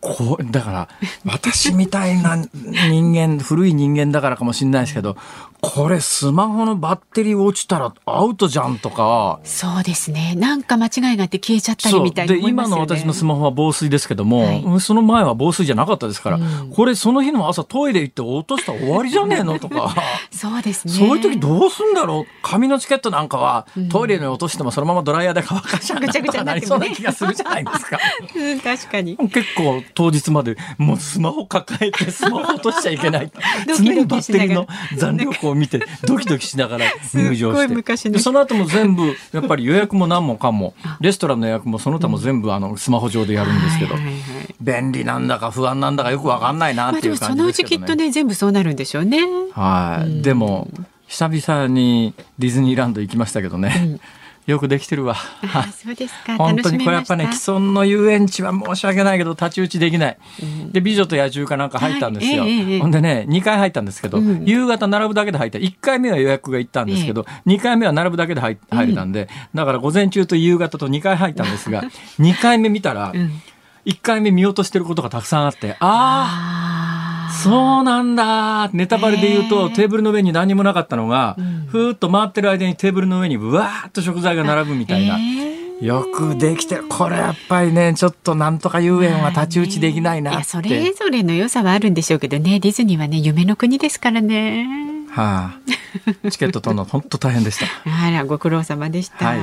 [0.06, 0.90] こだから
[1.26, 5.18] 私みたいな人間古い人間だからかもしれないですけど
[5.62, 9.40] これスマホのバッテリー落ちたらアウトじゃんとか。
[9.44, 10.36] そうですね。
[10.38, 19.96] なんか間違いがあって消えちゃったりみたいな、ね、で今の私のスマホは防水ですけども、はい、その前は防水じゃなかったですから、うん、これその日の朝トイレ行って落としたら終わりじゃねえのとか。
[20.30, 20.94] そうですね。
[20.94, 22.32] そういう時どうすんだろう？
[22.44, 27.98] 紙のチケットなんかは、うん、トイレに落としてもそのままドライヤーで乾かしちゃうとかなりそうな気がするじゃないですか。
[28.36, 29.18] うん、確かに。
[29.18, 33.32] 結構当日までもうスマホ抱えてスマホ落としちゃいけない。
[33.78, 38.20] 常にバッテリーの残量を見てドキドキしながら 入場して。
[38.20, 43.96] その後も全部やっぱり予約も何もかも レストランの予約もその他も全部あのスマホ上でやるんですけど、
[44.60, 49.20] 便利なんだか不安なんだかよくわかんないなっていう感じですけど、ね、そのうちきっとね全部そうなるんでしょうね。
[49.54, 50.68] はい、でも
[51.08, 54.00] 久々にディズニーランド行きましたけどね、うん
[54.46, 55.16] よくできてるわ。
[55.16, 56.38] そうですか。
[56.38, 60.18] 本当にこれやっぱね既存の遊園地は申し訳ないけど太刀打ちできない。
[60.42, 62.44] うん、で美女と野獣かなんか入ったんですよ。
[62.44, 65.58] はいえー、ほんでね2回入ったんですけど、うん、夕方並ぶだけで入った。
[65.58, 71.84] 1回目は予約が行ったんですけど、えー、2回目は並ぶだけで入入れたんで、だから午前中と夕方と2回入ったんですが
[72.20, 73.14] 2回目見たら、
[73.86, 85.20] 1回目見落としてることがたくさんあってああそうなんだネタバレで言うと、テーブルの上に何もなかったのが、うん、ふーっと回ってる間にテーブルの上にわーっと食材が並ぶみたいな。
[85.82, 86.86] よくできてる。
[86.88, 90.44] これやっぱりね、ちょっとなんとか遊園は太刀打ちできないなって。
[90.46, 94.95] それぞれの良さはあるんでしょうけどね、ディズニーはね、夢の国ですからね。
[95.16, 95.58] は
[96.26, 97.66] あ、チケット取るの本当大変でした。
[98.06, 99.26] あらご苦労様でした。
[99.26, 99.38] はい、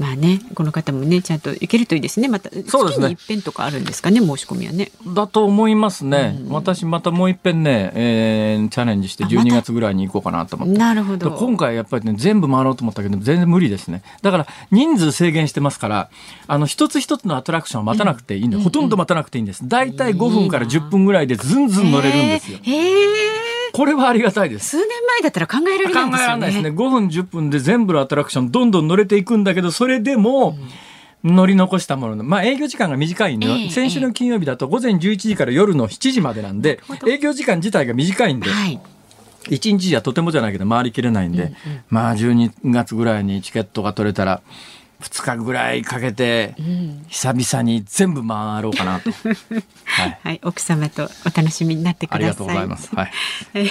[0.00, 2.28] まあねこの方もねちゃんと行けるといいですね。
[2.28, 3.10] またそうですね。
[3.10, 4.92] 一遍とかあるんですかね申し込みはね。
[5.04, 6.38] だと思いますね。
[6.40, 10.78] うん、私またもう一遍ね、えー、チャレンジして12月ぐらいに行こうかなと思って。
[10.78, 11.32] なるほど。
[11.32, 14.02] 今回やっぱりね全部回ろうと思ったけど全然無理ですね。
[14.22, 16.10] だから人数制限してますから
[16.46, 19.66] あの一つ一つのアトラクションを待たなくていいんで、うん、ほとんど待たなくていいんです。
[19.66, 22.58] だいたい5分から10分ぐらいでずんずん乗れるんですよ。
[22.62, 23.51] へえ。
[23.72, 24.70] これはありがたいです。
[24.70, 26.12] 数年前だったら考えられないですよね。
[26.12, 26.68] 考えられないですね。
[26.70, 30.56] 5分10分で全部のアトラクションどんどん乗れていくんだけど、それでも、
[31.24, 38.80] 乗り残したものの、まあ営業時間が短いんで、えー、先週の金曜日だと午前11時から夜の7時までなんで、営業時間自体が短いんで、はい、
[39.44, 41.56] 1日じゃとてもじゃないけど回りきれないんで、うんうん、
[41.90, 44.42] まあ12月ぐらいにチケットが取れたら、
[45.02, 46.54] 2日ぐらいかけて、
[47.08, 49.10] 久々に全部回ろうかなと、
[49.84, 52.24] はい、はい、奥様とお楽しみになってください。
[52.24, 53.12] ありがとうございます、はい。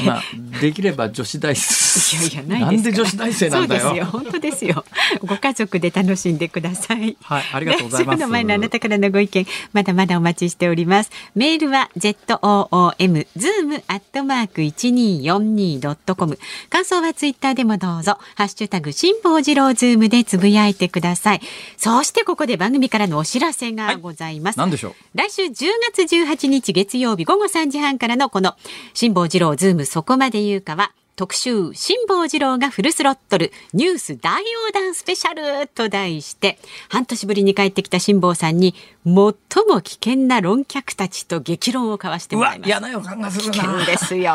[0.06, 0.24] まあ、
[0.60, 2.28] できれば女子大生。
[2.28, 3.82] いやいやなんで女子大生なんだよ。
[3.82, 4.06] そうですよ。
[4.06, 4.86] 本当ですよ。
[5.22, 7.18] ご家族で楽しんでください。
[7.22, 8.20] はいありがとうございます。
[8.20, 11.12] の前のあなたからのご意見まだまだお待ちしております。
[11.36, 16.38] メールは zoom zoom アットマーク一二四二ドットコム。
[16.70, 18.18] 感想はツイッターでもどうぞ。
[18.36, 21.42] ハッシュタグ辛坊治郎ズームでつぶやいてくださいさい。
[21.78, 24.94] そしてここで番組からのお知らせがございます、はい、でしょう？
[25.14, 25.52] 来週10
[25.96, 28.56] 月18日月曜日午後3時半からのこの
[28.94, 36.58] 辛坊治郎ズームそこまで言うかは特集辛坊治郎がフルスロットルニュース大横断スペシャルと題して
[36.90, 39.34] 半年ぶりに帰ってきた辛坊さんに最も
[39.82, 42.68] 危険な論客たちと激論を交わしてもらいます。
[42.68, 43.84] 嫌な予感がするな。
[43.86, 44.34] ですよ。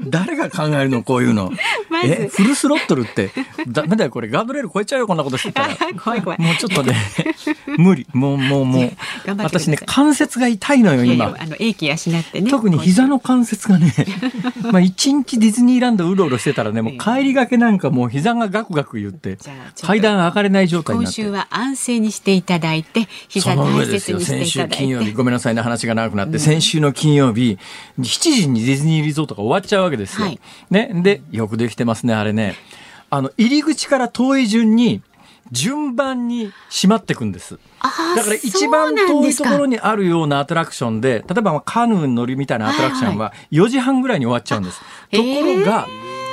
[0.00, 1.50] 誰が考えるのこういうの。
[1.88, 3.30] まえフルスロットルって
[3.66, 5.76] ダメだよこれガードレール超えちゃうよこんなことしてたら。
[6.02, 6.40] 怖い怖い。
[6.40, 6.94] もうちょっとね
[7.78, 8.92] 無理もうもうもう
[9.38, 11.14] 私ね関節が痛いのよ今。
[11.14, 11.96] いやいやあの英気養っ
[12.30, 12.50] てね。
[12.50, 13.94] 特に膝の関節がね
[14.62, 19.38] まあ一日ディズニーランドうろうろしてたらね、もう帰りがけなんかもう膝がガクガク言って、
[19.80, 21.22] 階段上がれない状態になって。
[21.22, 24.24] 今週は安静にしていただいて、膝大切にしていただいて。
[24.24, 27.58] 先週金曜日、ごめんなさいね、話が長くなって、うん、先週の金曜日、
[27.98, 30.26] 7時にディズニーリゾートが終わっちゃうわけですよ。
[30.26, 30.90] はい、ね。
[31.02, 32.54] で、よくできてますね、あれね。
[33.08, 35.00] あの、入り口から遠い順に、
[35.52, 37.58] 順番に閉まっていくんです。
[38.16, 44.80] だから一番遠いところにあるようなアトラクションで、例えばカヌーに乗りみたいなアトラクションは4時半ぐらいに終わっちゃうんです。
[45.10, 45.86] ところが、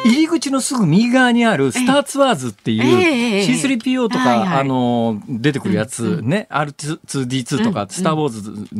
[0.05, 8.29] 入り口のすぐ右側にあるスターツアーズっていう C3PO とか、あの出てくるやつね、R2D2 とかスター・ウォー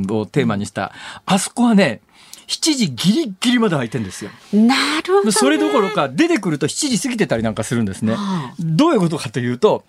[0.08, 0.92] ズをテーマにした、
[1.26, 2.02] あそこはね、
[2.48, 4.30] 7時ギリギリまで開いてんですよ。
[4.54, 8.16] なるほど、それどころか出てくると7時過ぎてたりなんかするんですね。
[8.60, 9.84] どういうことかというと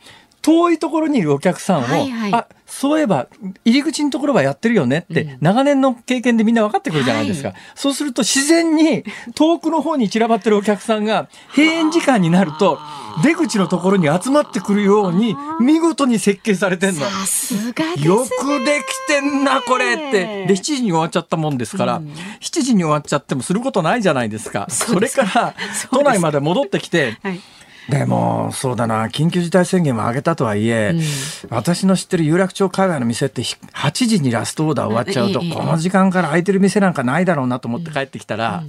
[0.46, 3.26] 遠いところにいるお客さんを、はいはい、あそういえば
[3.64, 9.02] 入り口のところはやってるよねって、うん、長年の経験でみんな分かってくるじゃないですか、はい、そうすると自然に
[9.34, 12.78] 遠くの方に散らばってるお客さんが閉園時間になると
[13.24, 17.00] 出口のところに集まってくるように見事に設計されてんの。
[17.00, 20.46] さすが、ね、よくできてんなこれって。
[20.46, 24.66] で7時に終わっちゃったもんですから、うん、7時に終わっちゃってもすることないじゃないですか。
[24.68, 25.54] それから
[25.90, 27.40] 都内まで戻ってきて、はい
[27.88, 29.06] でもそうだな。
[29.06, 31.02] 緊急事態宣言も上げたとはいえ、うん、
[31.50, 38.64] 私の知ってる有楽町界隈の店って8時にラストオーダー終わっちゃうと、この時間から空いてる店なんかないだろうなと思って帰ってきたら、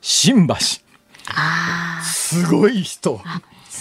[0.00, 0.54] 新橋。
[2.02, 3.20] すごい人。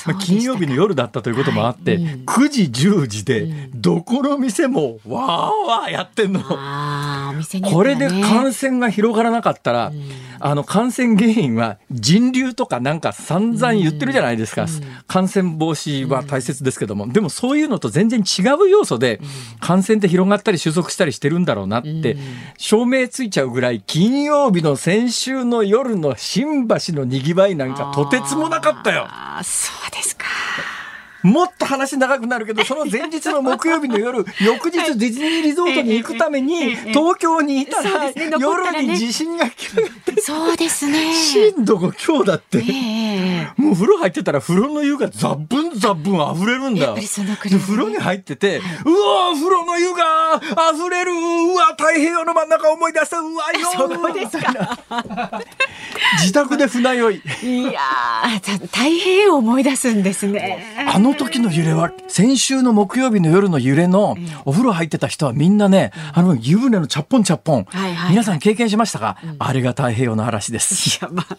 [0.05, 2.03] まあ、金曜日の夜だったということもあって、はい。
[2.03, 6.41] うん、9時10時でどこの店もわーわーやってんの。
[6.41, 10.01] これで感染が広がらなかったら、うん、
[10.39, 14.69] あの感染原因は人流とかなんか散々言ってるじゃないですか、うん、
[15.07, 19.21] 感染防止は大切ですけども、でもそういうのと全然違う要素で
[19.59, 22.17] 感染って広がったり収束したりしてるんだろうなって
[22.57, 29.07] 証明ついちゃうぐらい金曜日の先週の夜の新橋のにぎわいなんかとてつもなかったよ。
[29.43, 29.90] そう。
[31.23, 39.91] もっと話長くなるけど、その前日の木曜日の夜、 翌日ディズニーリゾートに行くために、東京にいたら、夜に地震が来る。
[40.21, 41.13] そうですね。
[41.13, 42.63] 震度5強だって。
[43.57, 46.95] もう風呂入ってたら風呂の湯がザッブンザッブン溢れるんだ。
[46.95, 50.41] 風呂に入ってて、うわ風呂の湯が
[50.73, 55.41] 溢れるうわ太平洋の真ん中思い出したうわ夜そうですか。
[56.19, 57.21] 自宅で船酔い。
[57.43, 57.79] いや
[58.41, 60.75] 太平洋思い出すんですね。
[60.87, 67.67] あのの時の揺れは先週の木曜日の夜の揺れのお風呂入ってた人はみんなね、あの湯船のチャッポンチャッポン、
[68.09, 70.97] 皆さん経験しましたか、あれが太平洋の嵐です。
[70.97, 71.37] いやまあ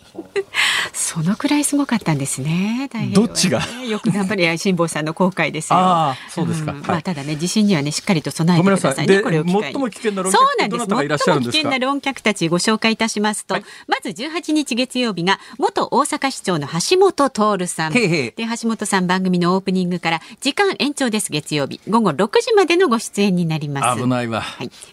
[0.93, 2.89] そのくらいすごかったんですね。
[3.15, 3.63] どっちが？
[3.89, 5.79] よく頑張りや辛坊さんの後悔ですよ。
[5.79, 6.73] ああそうですか。
[6.73, 9.21] まあただね地震にはねしっかりと備えてくださいね。
[9.21, 10.87] これを最も危険な論客そうなんです。
[10.87, 13.55] 最も危険な論客たちご紹介いたしますと、
[13.87, 17.93] まず18日月曜日が元大阪市長の橋本徹さん。
[17.93, 24.69] で橋本さん番組のオープニングから時間延長です月曜日午後6時までのご出演になります危ないわ、はい、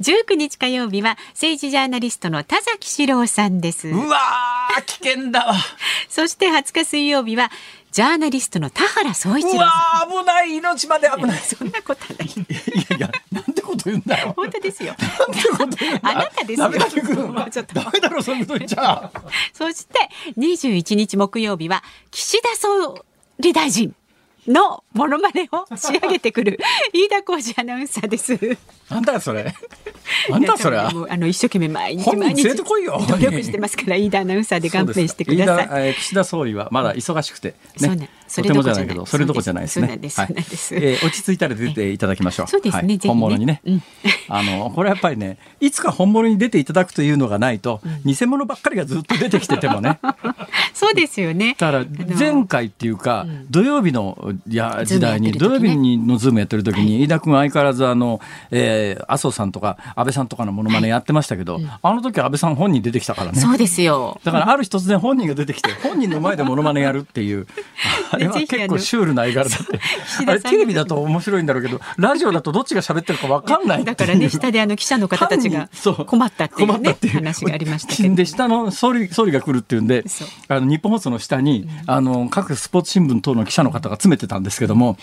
[0.00, 4.18] 19日火曜日は政治ジャーナリストの田崎史郎さんですうわ
[4.86, 5.54] 危険だわ
[6.08, 7.50] そして20日水曜日は
[7.94, 10.10] ジャーナリストの田原総一郎さん。
[10.10, 11.38] 危ない命まで危ない。
[11.46, 12.26] そんなことない。
[12.26, 12.44] い
[12.90, 14.32] やいや、なんてこと言うんだよ。
[14.36, 14.96] 本当ですよ。
[16.02, 16.68] あなたですよ。
[17.28, 17.74] もうちょっと。
[17.74, 19.12] ダメだろそんなこと言っちゃ。
[19.52, 23.04] そして21日木曜日は岸田総
[23.44, 23.94] 理大臣。
[24.46, 26.58] のモノマネを仕上げてくる
[26.92, 28.38] 飯田浩二アナウンサーです。
[28.90, 29.54] なんだそれ。
[30.28, 30.76] なんだそれ。
[30.76, 32.64] あの一生懸命毎日毎日努
[33.18, 35.94] 力してますから飯田アナウンサーで勘弁してください。
[35.94, 39.86] 岸田総理はまだ忙しくて、ね、それどころじゃないけど、それどころじゃないですね。
[39.86, 42.46] はい、えー、落ち着いたら出ていただきましょう。
[42.48, 42.98] そうですね。
[43.04, 43.62] 本物にね。
[44.28, 50.00] あのこれやっぱりね、いつか本物に出ていただくというのがないと、偽物ばっかりがずっと出てきててもね。
[50.74, 51.54] そうですよね。
[51.56, 51.84] だから
[52.18, 58.20] 前回っていうか、土曜日のや時代に、土曜日にのズームやってる時に、飯田君相変わらずあの、
[58.50, 63.40] えー、麻生さんとか安倍さんとかのものまねやってましたけど、あの時安倍さん本人出てきたからね。
[63.40, 64.20] そうですよ。
[64.24, 67.46] だからある日突然本人が出てきて、本人の前でものまねやるっていう。
[68.10, 69.80] あ れは結構シュールな絵柄だって。
[70.26, 75.68] あれテレビだと面白いんだろうけど、ラジオだとどっちが喋ってるかわかんないだからね、下であの記者の方たちが
[76.06, 78.14] 困ったっていう、ね,、話がありましたけど。
[78.14, 80.04] で、下の総理、総理が来るっていうんで、
[80.48, 84.96] あの日本放送の下に、あの、各スポーツ新聞等の記者の方が詰めてたんですけども、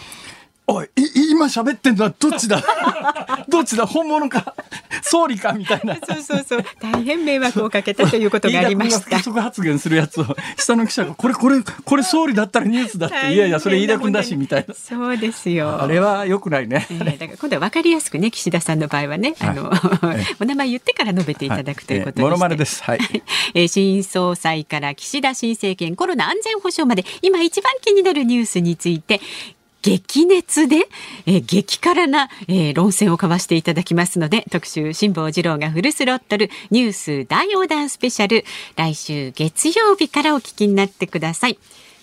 [0.73, 0.89] おい、
[1.31, 2.63] 今喋ってんのはどっちだ？
[3.49, 3.85] どっちだ？
[3.85, 4.55] 本物か？
[5.01, 5.51] 総理か？
[5.51, 5.95] みたいな。
[5.95, 6.65] そうそうそう。
[6.79, 9.17] 大変迷惑をかけたということがありました。
[9.19, 10.25] 不足発言するやつを、
[10.57, 14.73] 下の記者が、これ、これ、これ総理だったらニュースだって、いやいや、それ飯田君だし、みたいな。
[14.73, 15.81] そうですよ。
[15.81, 16.87] あれは良くないね。
[16.89, 22.81] えー、だから今度は分かりやすくね、岸田さんの場合はね、あの、はい、 お名前言ってから述べていただくということで、はい、えー、モノマネです。
[22.83, 22.99] はい。
[23.53, 29.19] えー、新総裁から岸田新政権、コロナ安全保障まで、今一番気になるニュースについて、
[29.81, 30.87] 激熱で、
[31.25, 41.57] えー、激辛な、えー、論戦を交わしていただきますので特集辛坊治郎がフルスロットルニュース大横断スペシャル来週月曜日からお聞きになってください。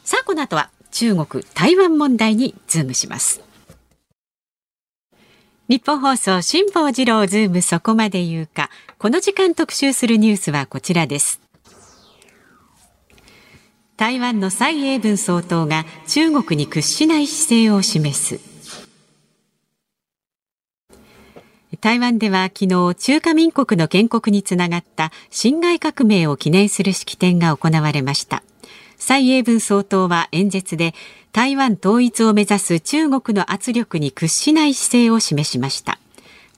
[0.04, 3.42] さあこの後は中国台湾問題にズームします。
[5.68, 8.70] ニッポン放送辛坊治郎ズームそこまで言うか。
[8.98, 11.47] この時間特集するニュースはこちらです。
[13.98, 18.38] 台湾の蔡英文総統が中国に屈しない姿勢を示す。
[21.80, 28.44] 台湾では昨日中華民国の建国につながった辛亥革命を記念する式典が行われました。
[28.98, 30.94] 蔡英文総統は演説で
[31.32, 35.98] 台湾統一を目指す中国の圧力に屈しない姿勢を示しました。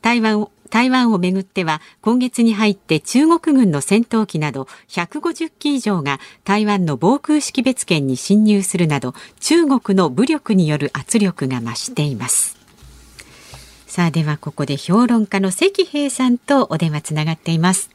[0.03, 12.57] 台湾台湾をめぐっては今月に入って中国軍の戦闘機など150機以上が台湾の防空識別圏に侵入するなど中国の武力による圧力が増しています
[13.87, 17.91] さあではここで評論家の関平さんとお電話つながっています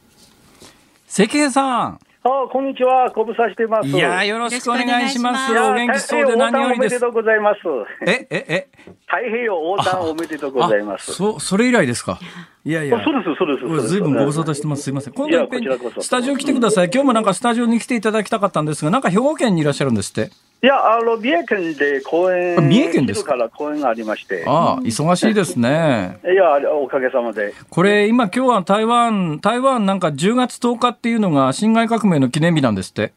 [1.08, 1.98] 関平さん
[2.28, 3.12] あこんにちは。
[3.14, 3.88] ご無沙汰してます。
[3.88, 5.52] いやよろしくお願いします。
[5.52, 6.96] お元気そうで何よりです。
[6.96, 7.60] おめでとうございます。
[8.04, 8.68] え、え、え。
[9.08, 11.14] 太平洋横断おめでとうございます。
[11.14, 12.18] そ、それ以来ですか。
[12.64, 13.04] いやいや。
[13.04, 13.88] そうです、そうです。
[13.88, 14.82] ずいぶんご無沙汰してます。
[14.82, 15.12] すみません。
[15.12, 16.90] 今度いっぺんスタジオ来てください。
[16.92, 20.32] 今日もなんかスタジオに来ていただきたかったんですが、なんか兵庫県にいらっしゃるんですって。
[20.60, 23.36] いや、あの、三重県で公演、三重県ですか？
[23.36, 24.42] ら公演がありまして。
[24.44, 26.18] ああ、忙しいですね。
[26.24, 27.54] いや、おかげさまで。
[27.70, 33.12] これ、今、今日は台湾、台湾なんか10月10日っていうのが辛亥革命の記念日なんですって。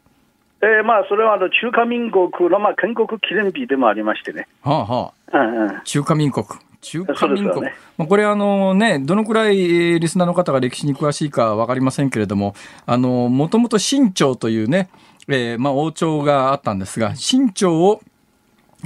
[0.62, 4.46] えー、まあ、それはあの中華民国の、まあ、建国記念日でもありましてね。
[4.62, 5.38] はあはあ。
[5.38, 6.46] うんうん、中華民国。
[6.82, 7.62] 中華民国。
[7.62, 9.56] ね、まあ、これあのね、どのくらい
[10.00, 12.54] リスナーの方が歴史に詳しいかわかりませんけれども、
[12.84, 14.90] あの、もともと清朝というね、
[15.28, 18.00] えー、まあ、王朝があったんですが、清朝を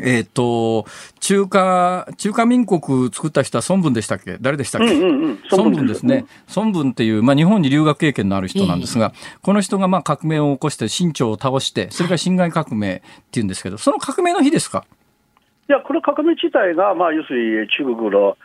[0.01, 0.87] えっ、ー、と、
[1.21, 4.39] 中華、中華民国作った人は孫文でしたっけ？
[4.41, 4.95] 誰でしたっけ、
[5.51, 6.27] 孫文ですね。
[6.57, 14.85] 孫文っていう、まあ日本に留学経験のある人なんですが、この人がまあ革命を起こして清朝を倒して、それから辛亥革命っていうんですけど、その革命の日ですか？
[15.69, 18.37] いや、この革命自体が、まあ要するに中国の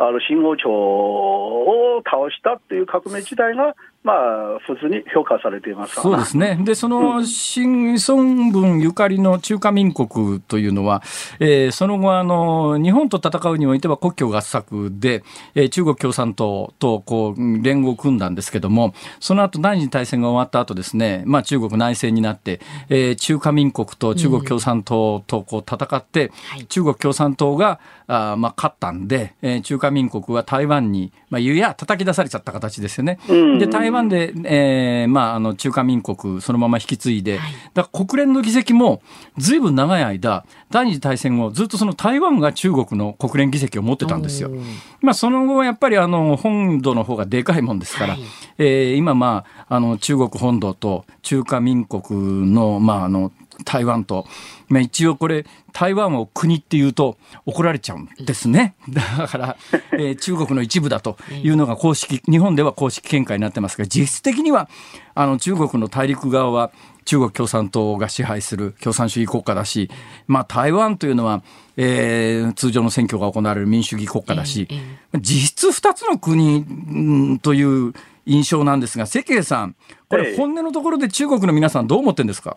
[0.00, 3.74] あの新王朝を倒したっていう革命自体が、
[4.04, 6.58] まあ、普通に評価されていますそうですね。
[6.62, 11.02] で、その、新孫文ゆかりの中華民国というのは、
[11.40, 15.24] えー、その後、あの、日本と戦うにおいては国境合作で、
[15.54, 33.18] えー、中国共産党と、こう、連合を組んだんですけども、その後、第二次大戦が終わった後ですね、まあ、中国内戦になって、えー、中華民国と中国共産党と、こう、戦って、うん、中国共産党が、あまあ、勝ったんで、えー、中華民国は台湾に、まあ、湯や叩き出されちゃった形ですよね。
[33.58, 39.02] で、台湾で、えー、まあ、あの、中華民国、そのまま引き継いで、はい、だ国連の議席も、
[39.36, 44.50] ずいぶん長い間、第二次大戦後、ずっとその台湾が中国の国連議席を持ってたんですよ。
[45.00, 48.22] まあ、その後はやっぱり、あの、本土の方がでかいもんですから、はい、
[48.58, 53.32] えー、今、まあ、あの、中国本土と中華民国の、まあ、あの、
[53.64, 54.26] 台湾と、
[54.68, 58.74] まあ、一応これ、台湾を国っていうと怒られちゃうんですね。
[58.88, 59.56] だから、
[59.92, 64.68] えー、中国の一部だというのが公式、日本では公式見解になってますが、実質的には、
[65.14, 66.70] あの、中国の大陸側は、
[67.04, 69.90] 中国共産党が支配する共産主義国家だし、
[70.26, 71.42] まあ、台湾というのは、
[71.78, 74.68] えー、通常の選挙が行われる民主主義国家だし、
[75.18, 77.94] 実質2つの国、うん、という
[78.26, 79.74] 印象なんですが、世慶さん、
[80.08, 82.56] これ、本音のところで中国の皆さん、どう思ってるんですか、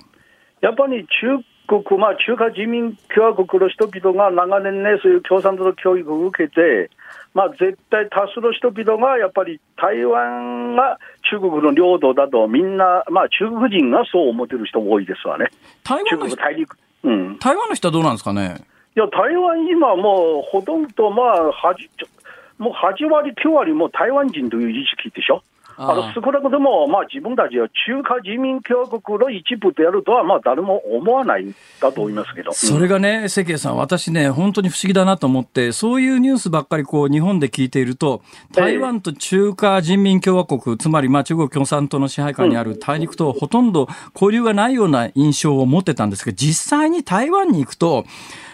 [0.61, 6.89] やっぱり中国、まあ、中華人民共和国の人々が長年ね、そういう共産党の教育を受けて、
[7.33, 10.99] まあ、絶対多数の人々がやっぱり台湾が
[11.29, 15.47] 中国の領土だと、みんな、まあ、中国人がそう思ってる人も多いですわね。
[15.83, 18.63] 台湾の人大陸、うん、台湾の人はどうなんですかね？
[18.95, 21.41] いや、台湾、今もうほとんど、まあ、
[22.57, 25.41] もう8割、9割も台湾人という意識でしょ？
[25.83, 38.21] あの少なくとも、まあ、自分たちは中華人民共和国の一部であるとは、まあ、誰も思わないんだと思いますけど、それがね、関谷さん、私ね、本当に不思議だなと思って、そういうニュースばっかりこう日本で聞いていると、
[38.53, 48.05] 台湾と中華人民共和国、つまりまあ中国共産党の支配下にある大陸とほとんど交流がないような印象を持ってたんですが、実際に台湾に行くと、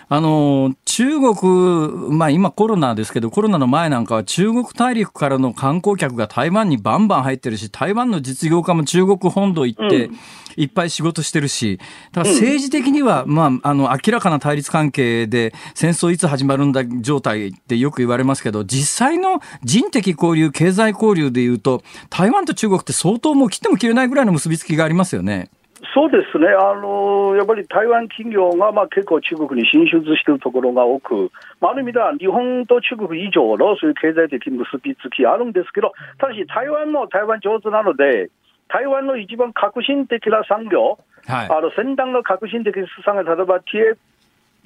[0.09, 10.09] あの、中国、まあ今コロナですけど、コロナの前なんかは中国大陸からの観光客が台湾にバンバン入ってるし、台湾の実業家も中国本土行って、
[10.55, 11.77] いっぱい仕事してるし、
[12.11, 25.49] だから政治的には、まあ、あの、明らかな対立関係で、戦争いつ始まるんだ状態ってよく言われますけど、実際の人的交流、経済交流でいうと、台湾と中国って相当もう切っても切れないぐらいの結びつきがありますよね。
[25.97, 38.29] そうですね、あのやっぱり台湾企業がまあ結構中国に進出しているところが多く、まあ、ある意味では日本と中国以上のそういう経済的結びつきあるんですけど、ただし台湾も台湾上手なので、
[38.69, 43.59] 台湾の一番革新的な産業、はい、あの先端の革新的な産業、例えば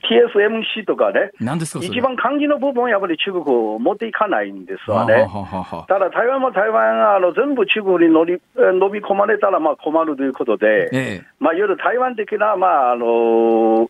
[0.02, 1.32] TSMC とかね、
[1.88, 5.28] 一番肝心の部分はやっぱり中国を持っていかないんですわね。
[5.88, 13.90] ただ台湾も台湾あの全部中国に乗り 飲み込まれたらまあ困るということで、ええ、まあ、いわゆる台湾的な、まああのー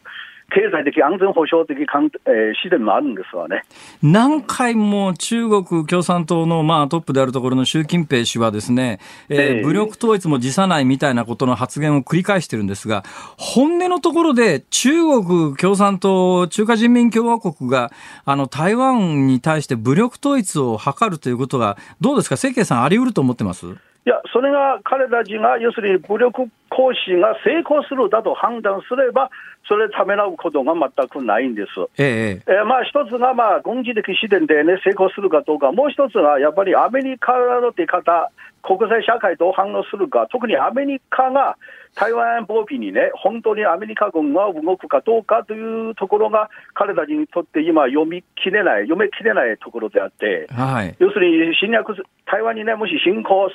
[0.54, 3.64] 経済的安全保障的観、えー、視点もあるんですわね。
[4.04, 8.99] 何回も中国共産党の、まあ、トップであるところの習近平氏はですね、
[9.30, 13.04] えー、武力統一も辞さないみたいなことの発言を繰り返してるんですが、
[13.38, 14.91] 本音のところで中
[15.24, 17.91] 国共産党、中華人民共和国が
[18.26, 23.68] あの台湾に対して武力統一を図るということが、どうですか、関さん、あり得ると思ってます？
[23.68, 29.30] いや、それが彼たちが、要するに武力行使が成功するだと判断すれば、
[29.67, 31.69] それためらうことが全くないんです。
[31.97, 38.32] えええー、まあ一つがまあ軍事的視点でね、成功するかどうか、もう一つはやっぱりアメリカの出方、
[38.63, 41.57] 国際社会どう反応するか、特にアメリカが
[41.95, 51.93] 台湾防備にね、本当にアメリカ軍が動くかどうかというところが、彼たちにとって今、読み切れない、読めきれないところであって、はい、要するに侵略、
[52.26, 53.49] 台湾にね、もし侵攻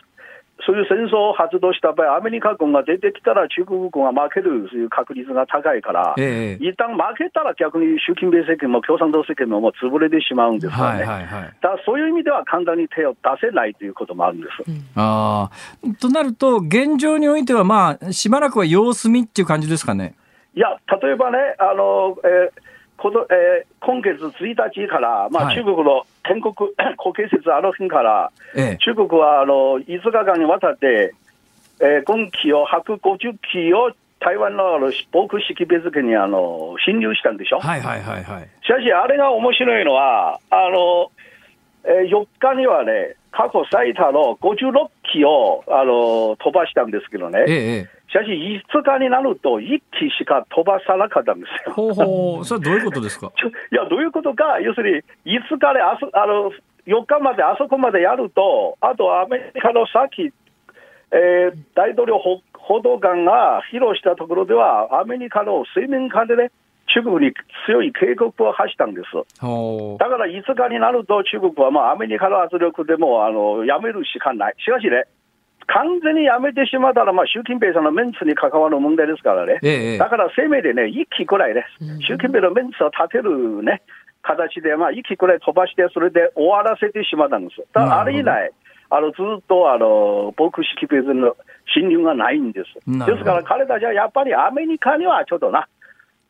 [0.64, 10.78] そういう戦争を発動した場合、アメリカ軍が出てきたら中国軍は負けるそういう確率が高いから、え一旦負けたら逆に習近平政権も共産党政権ももう潰れてしまうんですよね。
[10.78, 14.70] はいはいはい、だからそういう意味では簡単に手を出せないということもあるんです。
[14.70, 15.50] うん、あ
[16.00, 20.14] となると、現状においては、まあ、しばらくは様子見っていう感じですかね。
[20.54, 20.68] いや、
[21.02, 31.14] 例えばね、あの、えーこのえー、今月1日から、まあ、中国の建国、はい、国慶節あの日から、ええ、中国はあの5日間にわたって、
[31.80, 37.61] えー、軍機を150機を台湾の防空識別圏にあの侵入したんでしょ？
[37.61, 38.49] はいはいはいはい。
[38.64, 41.12] しかし、あれが面白いのは、あの、
[41.84, 47.44] えー、4日にはね、過去最多の56機をあの飛ばしたんですけどね。
[47.47, 51.74] ええしかし、5日になると、1機しか飛ばさなかったんですよ。
[51.74, 53.30] ほうほう、 それはどういうことですか？
[53.72, 56.50] いや、どういうことか、要するに、5日であそあの
[56.86, 60.32] 4日まであそこまでやると、あとアメリカのさっき、
[61.12, 66.50] えー、大統領報道官が披露したところでは、アメリカの水面下でね、
[66.94, 67.34] 中国に
[67.66, 69.06] 強い警告を発したんです。
[69.12, 74.54] だから5日になると、中国はまあアメリカの圧力でもあのやめるしかない。
[74.58, 75.04] しかしね、
[75.66, 81.66] 完全にやめてしまったら、まあ、習近平さんのメンツに関わる問題ですからね、ええ、だからせめてね、1機くらいね、
[82.06, 83.82] 習近平のメンツを立てるね、
[84.22, 87.62] 形で、まあ、1機くらい飛ばして、それで終わらせてしまったんです。
[87.72, 88.50] だからあれ以来、
[88.90, 91.36] あのずっとあの防空識別の
[91.74, 92.74] 侵入がないんです。
[92.86, 95.66] ですから彼たちはやっぱりアメリカにはちょっとな、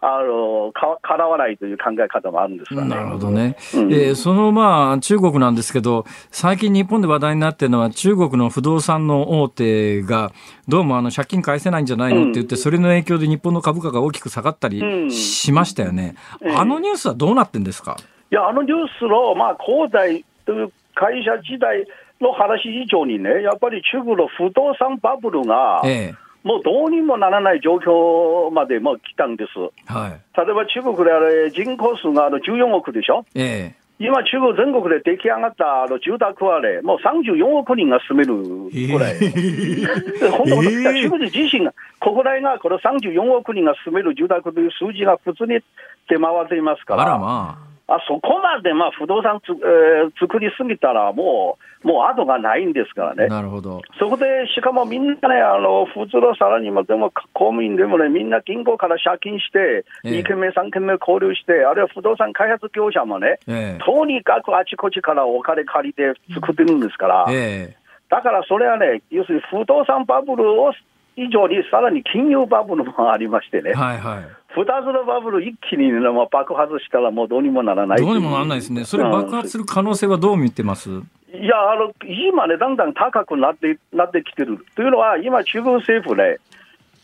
[0.08, 2.84] あのかからわないという考え方もあるんですね。
[2.84, 3.56] なるほどね。
[3.74, 10.30] うん、えー、そのまあ中国なんですけど、最近日本で話題になっているのは中国の不動産の大手が
[10.68, 12.22] どうもあの借金返せないんじゃないの？
[12.22, 16.14] って言って、うん、それの影響で日本の株価が大きく下がったりしましたよね。
[16.40, 17.96] うん、あのニュースはどうなってんですか？
[18.30, 21.84] いやあのニュースのまあ恒大という会社時代
[22.20, 29.58] の話以上にね、やっぱり中国の不動産バブルが、ええもうどうにもならない状況までもう来たんです。
[29.92, 33.26] はい、例えば中国であれ人口数があの14億でしょ？
[33.34, 39.16] ええ今、中国全国で出来上がったあの住宅はね、もう34億人が住めるぐらい。
[39.16, 45.60] えー、本当、えー、中国自身が、国内がこの34億人が住める住宅という数字が普通に
[46.10, 47.02] 出回っていますから。
[47.02, 53.28] あらまああそこまでまあ不動産つ、えー、作りすぎたらもう、もう後がないんですからね。
[53.28, 53.80] なるほど。
[54.00, 70.72] そこで、しかもみんなね、あの、普通のサラリーマンでも公務員でもね、みんな銀行から借金して、2軒目、3軒目交流して、あるいは不動産開発業者もね、えー、とにかくあちこちからお金借りて作ってるんですから、えー、だからそれはね、要するに不動産バブルを
[71.14, 73.72] 以上にさらに金融バブルもありましてね。
[73.74, 76.00] はいはい2つのバブル一気に、ね、
[76.32, 78.84] 爆発したらもうどうにもならないどうにもならないですね。
[78.86, 81.02] それ爆発する可能性はどう見てます、
[81.40, 84.64] いや、あの、今ね、だんだん高くなって、なってきてる。
[84.74, 86.38] というのは、今、中国政府ね、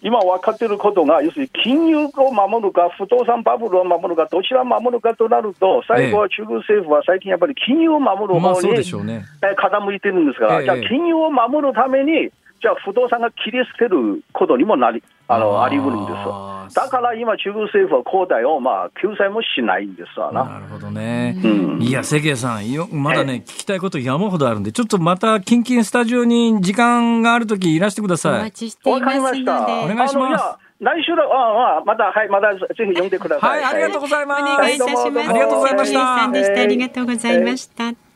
[0.02, 8.68] 今分かっていることが、要するに金融を守るか、不動産バブルを守るか、どちらを守るかとなると、最後は中国政府は最近やっぱり金融を守る方に、
[9.06, 12.30] ね、傾いてるんですから、じゃあ金融を守るために、
[12.60, 15.02] じゃあ不動産が切り捨てることにもなり、
[15.34, 16.74] あの、あり得るんです。
[16.74, 20.44] だから今、中国政府は恒大をまあ救済もしないんですわな。
[20.44, 21.36] なるほどね。
[21.44, 28.40] うん、いや、関谷さんよ、まだね、聞きたいこと山ほどあるんで、ちょっとまた、キンキンスタジオに時間があるときいらしてください。
[28.40, 29.42] お待ちしていますので。
[29.42, 30.44] お願いします。
[30.80, 33.62] 来週の、ああ、また、はい、また、ぜひ読んでください。
[33.62, 34.42] はい、ありがとうございます。
[34.42, 35.28] お願いいたします。
[35.28, 36.24] ありがとうございました。
[36.24, 36.26] あ
[36.66, 38.11] りがとうございました。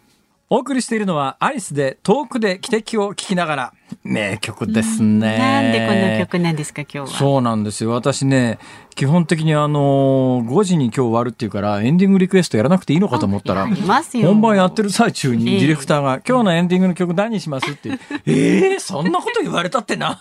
[0.49, 3.73] お送りしているのはアリスで遠くで汽笛を聞きながら
[4.05, 5.39] 名曲ですね。
[5.39, 7.07] なんでこの曲なんですか今日は。
[7.09, 7.91] そうなんですよ。
[7.91, 8.61] 私ね、
[8.97, 17.71] 基本的にあの5時に今日終わるっていうからエンディングリクエストやらなくていいのかと思ったら本番やってる最中にディレクターが、今日のエンディングの曲何にします？
[17.71, 17.91] って
[18.25, 20.19] えー、そんなこと言われたってな、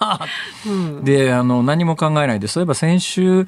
[0.68, 3.48] うん、であの何も考えないでそういえば先週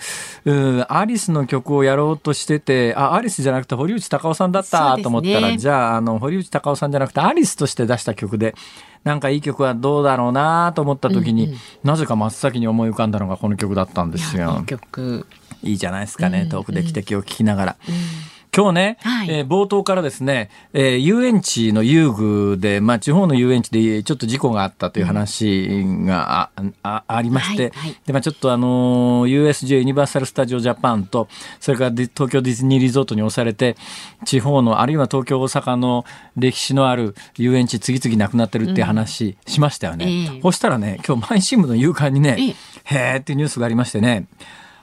[0.88, 8.56] アリスの曲をやろうとしててあアリスじゃなくて堀内孝雄さんだったと思ったら、ね、じゃああの堀内孝雄さんじゃなくてアリスとして出した曲で
[9.04, 14.58] なんかいい曲はどうだろうなと思った時に、うんうん、なぜか真っ先に思い浮かんだのがこの曲だったんですよ。
[14.60, 15.26] いい曲
[15.64, 17.76] いいじゃないですかね、遠くで汽笛を聞きながら。
[17.88, 17.96] うん
[18.56, 31.28] 今日ね、はい、えー、冒頭からですね、えー、遊園地の遊具で、まあ、地方の遊園地でちょっと事故があったという話があ,、あありまして、はいはい、でまあ、ちょっとあの USJ ユニバーサル・スタジオ・ジャパンと
[31.60, 33.76] それから東京ディズニーリゾートに押されて
[34.26, 40.06] 地方のあるいは東京大阪の歴史のある遊園地次々なくなってるっていう話しましたよね。
[40.06, 40.40] うんえ。
[40.40, 44.26] ー、そしたらね今日毎新聞の夕刊にね、えー、へーっていうニュースがありましてね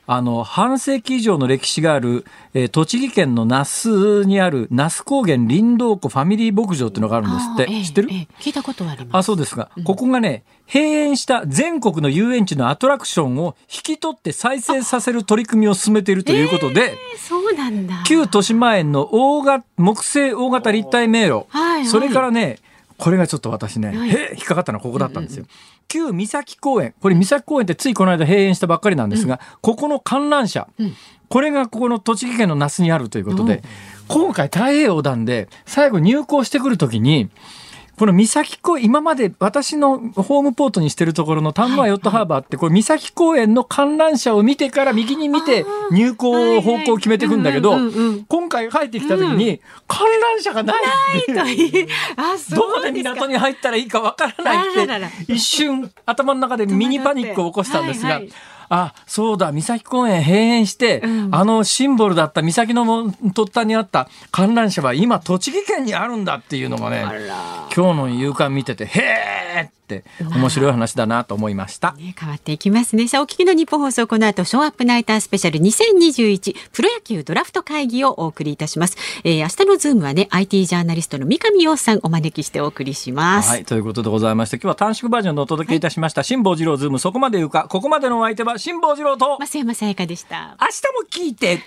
[0.06, 7.72] あの、半世紀以上の歴史がある、えー、栃木県の那須にある那須高原林道湖ファミリー牧場っていうのがあるんですって。
[7.72, 9.16] えー、知ってる、えー、聞いたことあります。
[9.16, 18.02] あ、そうですが、うん、ここがね、閉園した全国の遊園地のアトラクションを引き取って再生させる取り組みを進めているということで、えー、そうなんだ。
[18.06, 22.58] 旧豊島園の大型、木製大型立体迷路、はいはい、それからね、
[22.96, 25.44] これがちょっと私ね、はい、へ引っかかったのはここだったんですよ。
[25.44, 30.94] うんうん、旧三崎公園、これ三崎公園ってついこの間閉園したばっかりなんですが、うん、ここの観覧車、うん、
[31.28, 33.62] これがここの栃木県の那須にあるということで、
[34.08, 37.30] 今回太平洋横断で最後入港してくるときに、
[37.96, 47.78] この三崎公園、今まで私のホームポートにしてるところの丹波ヨットハーバーって、これ三崎公園の観覧車を見てから右に見て入港方向を決めていくんだけど、
[48.28, 51.56] 今回帰ってきた時に観覧車がないない
[52.50, 54.86] どこで港に入ったらいいかわからないっ
[55.26, 58.20] て一瞬頭の中でミニパニックを起こしたんですが、
[58.68, 67.04] あそうだ三崎公園閉園して、うん、あのシンボルだった三崎の突端にあった観覧車は今栃木県にあるんだっていうのがね
[67.74, 73.06] 今日の夕刊見ててへえって面白い話だなと思いました、ね、変わっていきますね。
[73.06, 83.50] さあお聞きの日本放送この後ショーアップナイタースペシャル2021プロ野球ドラフト会議をお送りいたします、えー、明日のズームはね IT ジャーナリストの三上洋さんお招きしてお送りします。
[83.50, 90.56] はいということでございまして今日は短縮バージョンでお届けいたしました、はい、辛坊治郎ズームそこまで言うかここまでのお相手は辛坊治郎と増山さやかでした。
[90.60, 91.60] 明日も聞いて